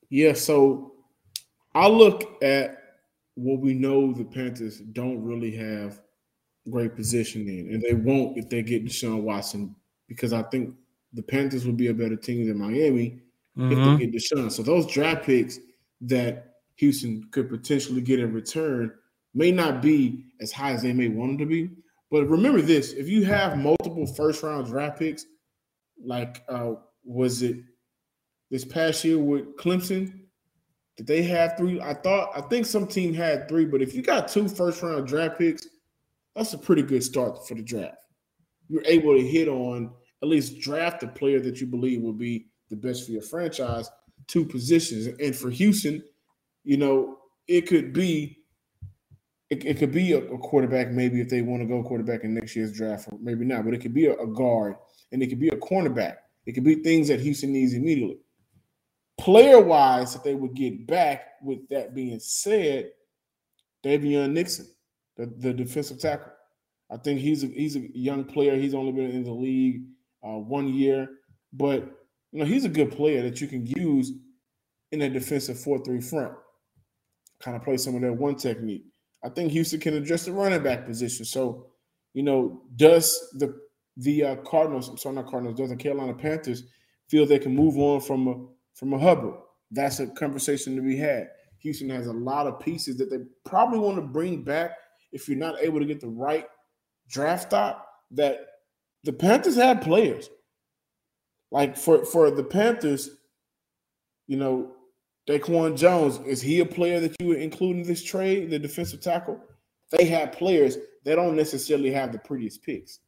Yeah, 0.09 0.33
so 0.33 0.93
I 1.73 1.87
look 1.87 2.41
at 2.43 2.80
what 3.35 3.59
we 3.59 3.73
know 3.73 4.13
the 4.13 4.25
Panthers 4.25 4.79
don't 4.79 5.23
really 5.23 5.55
have 5.55 6.01
great 6.69 6.95
position 6.95 7.47
in, 7.47 7.73
and 7.73 7.81
they 7.81 7.93
won't 7.93 8.37
if 8.37 8.49
they 8.49 8.61
get 8.61 8.85
Deshaun 8.85 9.21
Watson 9.21 9.75
because 10.07 10.33
I 10.33 10.43
think 10.43 10.75
the 11.13 11.23
Panthers 11.23 11.65
would 11.65 11.77
be 11.77 11.87
a 11.87 11.93
better 11.93 12.15
team 12.15 12.47
than 12.47 12.59
Miami 12.59 13.21
mm-hmm. 13.57 13.71
if 13.71 13.77
they 13.77 13.83
mm-hmm. 13.83 13.97
get 13.97 14.13
Deshaun. 14.13 14.51
So 14.51 14.63
those 14.63 14.85
draft 14.85 15.25
picks 15.25 15.59
that 16.01 16.55
Houston 16.75 17.27
could 17.31 17.49
potentially 17.49 18.01
get 18.01 18.19
in 18.19 18.33
return 18.33 18.91
may 19.33 19.51
not 19.51 19.81
be 19.81 20.25
as 20.41 20.51
high 20.51 20.71
as 20.71 20.81
they 20.81 20.93
may 20.93 21.07
want 21.07 21.31
them 21.31 21.37
to 21.39 21.45
be, 21.45 21.69
But 22.09 22.25
remember 22.27 22.61
this: 22.61 22.91
if 22.93 23.07
you 23.07 23.23
have 23.25 23.57
multiple 23.57 24.05
first 24.05 24.43
round 24.43 24.67
draft 24.67 24.99
picks, 24.99 25.25
like 26.03 26.43
uh, 26.49 26.73
was 27.03 27.41
it 27.41 27.57
this 28.49 28.65
past 28.65 29.03
year 29.05 29.17
with 29.17 29.55
Clemson? 29.57 30.20
Did 30.97 31.07
they 31.07 31.23
have 31.23 31.57
three? 31.57 31.79
I 31.81 31.93
thought 31.93 32.31
I 32.35 32.41
think 32.41 32.65
some 32.65 32.87
team 32.87 33.13
had 33.13 33.47
three, 33.47 33.65
but 33.65 33.81
if 33.81 33.93
you 33.93 34.01
got 34.01 34.27
two 34.27 34.47
first 34.47 34.81
round 34.81 35.07
draft 35.07 35.37
picks, 35.37 35.67
that's 36.35 36.53
a 36.53 36.57
pretty 36.57 36.83
good 36.83 37.03
start 37.03 37.47
for 37.47 37.55
the 37.55 37.63
draft. 37.63 37.97
You're 38.69 38.85
able 38.85 39.15
to 39.15 39.25
hit 39.25 39.47
on 39.47 39.91
at 40.21 40.29
least 40.29 40.59
draft 40.59 41.03
a 41.03 41.07
player 41.07 41.39
that 41.39 41.59
you 41.59 41.67
believe 41.67 42.01
will 42.01 42.13
be 42.13 42.47
the 42.69 42.75
best 42.75 43.05
for 43.05 43.11
your 43.11 43.21
franchise, 43.21 43.89
two 44.27 44.45
positions. 44.45 45.07
And 45.19 45.35
for 45.35 45.49
Houston, 45.49 46.03
you 46.63 46.77
know, 46.77 47.17
it 47.47 47.67
could 47.67 47.93
be 47.93 48.37
it, 49.49 49.65
it 49.65 49.77
could 49.77 49.91
be 49.91 50.13
a, 50.13 50.19
a, 50.19 50.37
quarterback 50.37 50.91
maybe 50.91 51.19
if 51.19 51.27
they 51.27 51.41
want 51.41 51.61
to 51.61 51.67
go 51.67 51.83
quarterback 51.83 52.23
in 52.23 52.33
next 52.33 52.55
year's 52.55 52.71
draft, 52.71 53.09
or 53.11 53.17
maybe 53.21 53.43
not, 53.43 53.65
but 53.65 53.73
it 53.73 53.79
could 53.81 53.93
be 53.93 54.05
a, 54.05 54.13
a 54.13 54.27
guard 54.27 54.75
and 55.11 55.21
it 55.21 55.27
could 55.27 55.39
be 55.39 55.49
a 55.49 55.57
cornerback. 55.57 56.15
It 56.45 56.53
could 56.53 56.63
be 56.63 56.75
things 56.75 57.09
that 57.09 57.19
Houston 57.19 57.51
needs 57.51 57.73
immediately. 57.73 58.17
Player 59.17 59.61
wise, 59.61 60.13
that 60.13 60.23
they 60.23 60.35
would 60.35 60.55
get 60.55 60.87
back, 60.87 61.27
with 61.43 61.67
that 61.69 61.93
being 61.95 62.19
said, 62.19 62.91
Daviyon 63.83 64.31
Nixon, 64.31 64.67
the, 65.17 65.25
the 65.25 65.53
defensive 65.53 65.99
tackle. 65.99 66.31
I 66.91 66.97
think 66.97 67.19
he's 67.19 67.43
a, 67.43 67.47
he's 67.47 67.75
a 67.75 67.97
young 67.97 68.23
player. 68.23 68.55
He's 68.55 68.73
only 68.73 68.91
been 68.91 69.11
in 69.11 69.23
the 69.23 69.31
league 69.31 69.83
uh, 70.23 70.37
one 70.37 70.73
year, 70.73 71.09
but 71.53 71.83
you 72.31 72.39
know 72.39 72.45
he's 72.45 72.65
a 72.65 72.69
good 72.69 72.91
player 72.91 73.21
that 73.23 73.41
you 73.41 73.47
can 73.47 73.65
use 73.65 74.11
in 74.91 75.01
a 75.01 75.09
defensive 75.09 75.59
four-three 75.59 76.01
front. 76.01 76.33
Kind 77.41 77.57
of 77.57 77.63
play 77.63 77.77
some 77.77 77.95
of 77.95 78.01
that 78.01 78.13
one 78.13 78.35
technique. 78.35 78.85
I 79.23 79.29
think 79.29 79.51
Houston 79.51 79.79
can 79.79 79.95
address 79.95 80.25
the 80.25 80.33
running 80.33 80.63
back 80.63 80.85
position. 80.85 81.25
So, 81.25 81.67
you 82.13 82.23
know, 82.23 82.61
does 82.75 83.35
the 83.39 83.59
the 83.97 84.23
uh, 84.23 84.35
Cardinals, 84.37 84.89
I'm 84.89 84.97
sorry, 84.97 85.15
not 85.15 85.27
Cardinals, 85.27 85.57
does 85.57 85.69
the 85.69 85.75
Carolina 85.75 86.13
Panthers 86.13 86.63
feel 87.09 87.25
they 87.25 87.39
can 87.39 87.55
move 87.55 87.77
on 87.77 88.01
from 88.01 88.27
a 88.27 88.35
from 88.73 88.93
a 88.93 88.99
Hubbard? 88.99 89.35
That's 89.71 89.99
a 89.99 90.07
conversation 90.07 90.75
to 90.75 90.81
be 90.81 90.97
had. 90.97 91.29
Houston 91.59 91.89
has 91.89 92.07
a 92.07 92.13
lot 92.13 92.47
of 92.47 92.59
pieces 92.59 92.97
that 92.97 93.09
they 93.09 93.19
probably 93.45 93.79
want 93.79 93.97
to 93.97 94.01
bring 94.01 94.43
back 94.43 94.71
if 95.11 95.27
you're 95.27 95.37
not 95.37 95.61
able 95.61 95.79
to 95.79 95.85
get 95.85 96.01
the 96.01 96.07
right 96.07 96.47
draft 97.07 97.43
stock. 97.43 97.87
That 98.11 98.47
the 99.03 99.13
Panthers 99.13 99.55
had 99.55 99.81
players. 99.81 100.29
Like 101.51 101.77
for 101.77 102.05
for 102.05 102.31
the 102.31 102.43
Panthers, 102.43 103.09
you 104.27 104.37
know, 104.37 104.73
Daquan 105.27 105.77
Jones, 105.77 106.19
is 106.25 106.41
he 106.41 106.59
a 106.59 106.65
player 106.65 106.99
that 106.99 107.15
you 107.19 107.27
would 107.27 107.41
include 107.41 107.77
in 107.77 107.83
this 107.83 108.03
trade, 108.03 108.49
the 108.49 108.59
defensive 108.59 109.01
tackle? 109.01 109.39
They 109.91 110.05
have 110.05 110.31
players 110.31 110.77
that 111.03 111.15
don't 111.15 111.35
necessarily 111.35 111.91
have 111.91 112.11
the 112.11 112.19
prettiest 112.19 112.63
picks. 112.63 112.99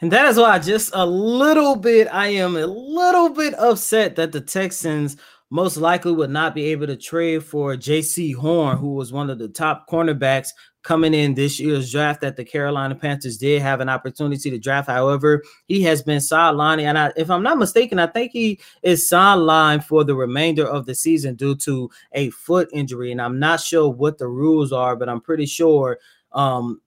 And 0.00 0.12
that 0.12 0.26
is 0.26 0.36
why 0.36 0.58
just 0.60 0.90
a 0.94 1.04
little 1.04 1.74
bit, 1.74 2.08
I 2.12 2.28
am 2.28 2.56
a 2.56 2.66
little 2.66 3.30
bit 3.30 3.54
upset 3.54 4.14
that 4.16 4.30
the 4.30 4.40
Texans 4.40 5.16
most 5.50 5.76
likely 5.76 6.12
would 6.12 6.30
not 6.30 6.54
be 6.54 6.66
able 6.66 6.86
to 6.86 6.96
trade 6.96 7.42
for 7.42 7.74
Jaycee 7.74 8.34
Horn, 8.34 8.76
who 8.76 8.94
was 8.94 9.12
one 9.12 9.30
of 9.30 9.38
the 9.38 9.48
top 9.48 9.88
cornerbacks 9.88 10.50
coming 10.82 11.14
in 11.14 11.34
this 11.34 11.58
year's 11.58 11.90
draft 11.90 12.20
that 12.20 12.36
the 12.36 12.44
Carolina 12.44 12.94
Panthers 12.94 13.38
did 13.38 13.60
have 13.60 13.80
an 13.80 13.88
opportunity 13.88 14.50
to 14.50 14.58
draft. 14.58 14.88
However, 14.88 15.42
he 15.66 15.82
has 15.82 16.02
been 16.02 16.18
sidelined. 16.18 16.82
And 16.82 16.98
I, 16.98 17.12
if 17.16 17.30
I'm 17.30 17.42
not 17.42 17.58
mistaken, 17.58 17.98
I 17.98 18.06
think 18.06 18.32
he 18.32 18.60
is 18.82 19.08
sidelined 19.10 19.84
for 19.84 20.04
the 20.04 20.14
remainder 20.14 20.66
of 20.66 20.86
the 20.86 20.94
season 20.94 21.34
due 21.34 21.56
to 21.56 21.90
a 22.12 22.30
foot 22.30 22.68
injury. 22.72 23.10
And 23.10 23.20
I'm 23.20 23.38
not 23.38 23.60
sure 23.60 23.88
what 23.88 24.18
the 24.18 24.28
rules 24.28 24.72
are, 24.72 24.96
but 24.96 25.08
I'm 25.08 25.20
pretty 25.20 25.46
sure 25.46 25.98
um, 26.32 26.80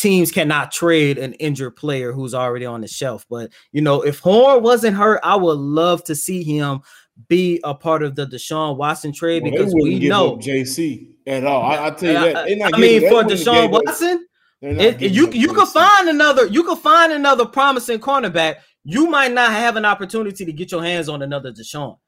teams 0.00 0.32
cannot 0.32 0.72
trade 0.72 1.18
an 1.18 1.34
injured 1.34 1.76
player 1.76 2.12
who's 2.12 2.34
already 2.34 2.66
on 2.66 2.80
the 2.80 2.88
shelf. 2.88 3.26
But 3.28 3.52
you 3.72 3.82
know, 3.82 4.02
if 4.02 4.18
Horn 4.18 4.62
wasn't 4.62 4.96
hurt, 4.96 5.20
I 5.22 5.36
would 5.36 5.58
love 5.58 6.02
to 6.04 6.14
see 6.14 6.42
him 6.42 6.80
be 7.28 7.60
a 7.64 7.74
part 7.74 8.02
of 8.02 8.14
the 8.14 8.26
Deshaun 8.26 8.76
Watson 8.76 9.12
trade 9.12 9.42
well, 9.42 9.52
because 9.52 9.74
we 9.74 10.08
know 10.08 10.36
JC 10.36 11.08
at 11.26 11.44
all. 11.44 11.62
I, 11.62 11.88
I 11.88 11.90
tell 11.90 12.26
you 12.26 12.32
that. 12.32 12.74
I 12.74 12.78
mean, 12.78 13.02
for 13.08 13.22
Deshaun 13.24 13.70
Watson, 13.70 14.26
it, 14.62 15.00
you 15.00 15.30
you 15.32 15.52
can 15.52 15.66
find 15.66 16.08
another 16.08 16.46
you 16.46 16.64
can 16.64 16.76
find 16.76 17.12
another 17.12 17.46
promising 17.46 17.98
cornerback. 17.98 18.56
You 18.84 19.06
might 19.08 19.32
not 19.32 19.52
have 19.52 19.76
an 19.76 19.84
opportunity 19.84 20.44
to 20.46 20.52
get 20.52 20.72
your 20.72 20.82
hands 20.82 21.08
on 21.08 21.22
another 21.22 21.52
Deshaun. 21.52 21.98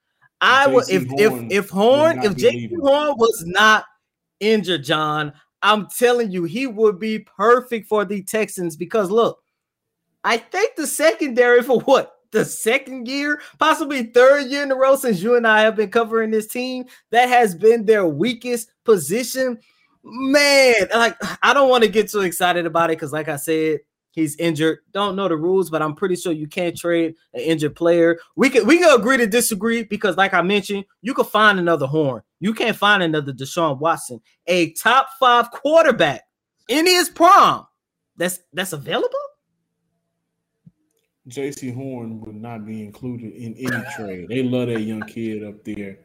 I 0.40 0.66
would 0.66 0.88
if 0.88 1.06
Horn 1.06 1.50
if 1.50 1.64
if 1.64 1.70
Horn 1.70 2.22
if 2.22 2.32
Jaycee 2.34 2.70
Horn 2.80 3.14
was 3.16 3.44
not 3.46 3.84
injured, 4.40 4.82
John, 4.84 5.32
I'm 5.62 5.88
telling 5.88 6.30
you, 6.30 6.44
he 6.44 6.66
would 6.66 6.98
be 6.98 7.20
perfect 7.20 7.88
for 7.88 8.04
the 8.04 8.22
Texans 8.22 8.76
because 8.76 9.10
look, 9.10 9.42
I 10.24 10.36
think 10.38 10.76
the 10.76 10.86
secondary 10.86 11.62
for 11.62 11.80
what 11.82 12.16
the 12.32 12.44
second 12.44 13.06
year, 13.06 13.40
possibly 13.58 14.04
third 14.04 14.50
year 14.50 14.62
in 14.62 14.72
a 14.72 14.74
row 14.74 14.96
since 14.96 15.22
you 15.22 15.36
and 15.36 15.46
I 15.46 15.60
have 15.60 15.76
been 15.76 15.90
covering 15.90 16.30
this 16.30 16.46
team, 16.46 16.86
that 17.10 17.28
has 17.28 17.54
been 17.54 17.84
their 17.84 18.06
weakest 18.06 18.72
position. 18.84 19.58
Man, 20.02 20.74
like 20.94 21.16
I 21.42 21.54
don't 21.54 21.68
want 21.68 21.84
to 21.84 21.90
get 21.90 22.10
too 22.10 22.20
excited 22.20 22.66
about 22.66 22.90
it 22.90 22.96
because, 22.96 23.12
like 23.12 23.28
I 23.28 23.36
said, 23.36 23.80
he's 24.12 24.36
injured. 24.36 24.78
Don't 24.92 25.16
know 25.16 25.28
the 25.28 25.36
rules, 25.36 25.70
but 25.70 25.82
I'm 25.82 25.94
pretty 25.94 26.16
sure 26.16 26.32
you 26.32 26.46
can't 26.46 26.76
trade 26.76 27.16
an 27.34 27.40
injured 27.40 27.74
player. 27.74 28.18
We 28.36 28.48
can 28.48 28.66
we 28.66 28.78
can 28.78 28.98
agree 28.98 29.16
to 29.16 29.26
disagree 29.26 29.82
because, 29.82 30.16
like 30.16 30.34
I 30.34 30.42
mentioned, 30.42 30.84
you 31.00 31.14
can 31.14 31.24
find 31.24 31.58
another 31.58 31.86
horn. 31.86 32.22
You 32.38 32.54
can't 32.54 32.76
find 32.76 33.02
another 33.02 33.32
Deshaun 33.32 33.78
Watson, 33.78 34.20
a 34.46 34.72
top 34.74 35.08
five 35.18 35.50
quarterback 35.50 36.22
in 36.68 36.86
his 36.86 37.08
prime. 37.08 37.64
That's 38.16 38.38
that's 38.52 38.72
available. 38.72 39.08
Jaycee 41.28 41.74
Horn 41.74 42.20
would 42.20 42.34
not 42.34 42.66
be 42.66 42.84
included 42.84 43.32
in 43.34 43.54
any 43.54 43.84
trade. 43.96 44.28
They 44.28 44.42
love 44.42 44.68
that 44.68 44.80
young 44.80 45.02
kid 45.02 45.44
up 45.44 45.62
there 45.64 45.98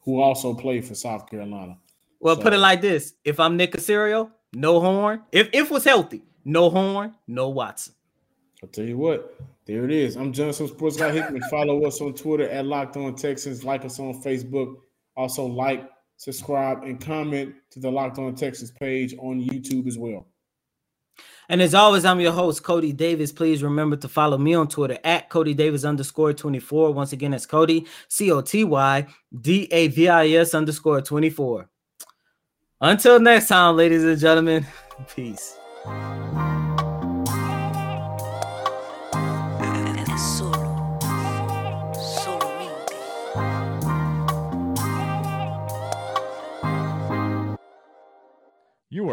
who 0.00 0.20
also 0.20 0.54
played 0.54 0.84
for 0.84 0.94
South 0.94 1.28
Carolina. 1.30 1.78
Well, 2.18 2.36
so, 2.36 2.42
put 2.42 2.52
it 2.52 2.58
like 2.58 2.80
this: 2.80 3.14
if 3.24 3.38
I'm 3.38 3.56
Nick 3.56 3.72
Caserio, 3.72 4.30
no 4.52 4.80
Horn. 4.80 5.22
If 5.30 5.50
if 5.52 5.70
was 5.70 5.84
healthy, 5.84 6.22
no 6.46 6.70
Horn, 6.70 7.12
no 7.26 7.48
Watson. 7.48 7.94
I'll 8.62 8.68
tell 8.68 8.84
you 8.84 8.96
what, 8.96 9.34
there 9.66 9.84
it 9.84 9.90
is. 9.90 10.16
I'm 10.16 10.32
Johnson 10.32 10.68
Sports 10.68 10.96
Guy 10.96 11.10
Hickman. 11.10 11.42
Follow 11.50 11.84
us 11.84 12.00
on 12.00 12.14
Twitter 12.14 12.48
at 12.48 12.64
Locked 12.64 12.96
On 12.96 13.14
Texans. 13.14 13.64
Like 13.64 13.84
us 13.84 13.98
on 13.98 14.22
Facebook. 14.22 14.76
Also, 15.16 15.44
like, 15.44 15.90
subscribe, 16.16 16.84
and 16.84 17.00
comment 17.00 17.54
to 17.70 17.80
the 17.80 17.90
Locked 17.90 18.18
On 18.18 18.34
Texans 18.34 18.70
page 18.70 19.14
on 19.18 19.40
YouTube 19.40 19.86
as 19.88 19.98
well. 19.98 20.26
And 21.48 21.60
as 21.60 21.74
always, 21.74 22.04
I'm 22.04 22.20
your 22.20 22.32
host, 22.32 22.62
Coty 22.62 22.96
Davis. 22.96 23.32
Please 23.32 23.62
remember 23.62 23.96
to 23.96 24.08
follow 24.08 24.38
me 24.38 24.54
on 24.54 24.68
Twitter 24.68 24.98
at 25.04 25.28
Coty 25.28 25.54
Davis 25.54 25.84
underscore 25.84 26.32
24. 26.32 26.92
Once 26.92 27.12
again, 27.12 27.32
that's 27.32 27.46
Coty, 27.46 27.86
C 28.08 28.30
O 28.30 28.40
T 28.40 28.64
Y 28.64 29.06
D 29.40 29.68
A 29.70 29.88
V 29.88 30.08
I 30.08 30.28
S 30.28 30.54
underscore 30.54 31.02
24. 31.02 31.68
Until 32.80 33.20
next 33.20 33.48
time, 33.48 33.76
ladies 33.76 34.04
and 34.04 34.18
gentlemen, 34.18 34.66
peace. 35.14 35.56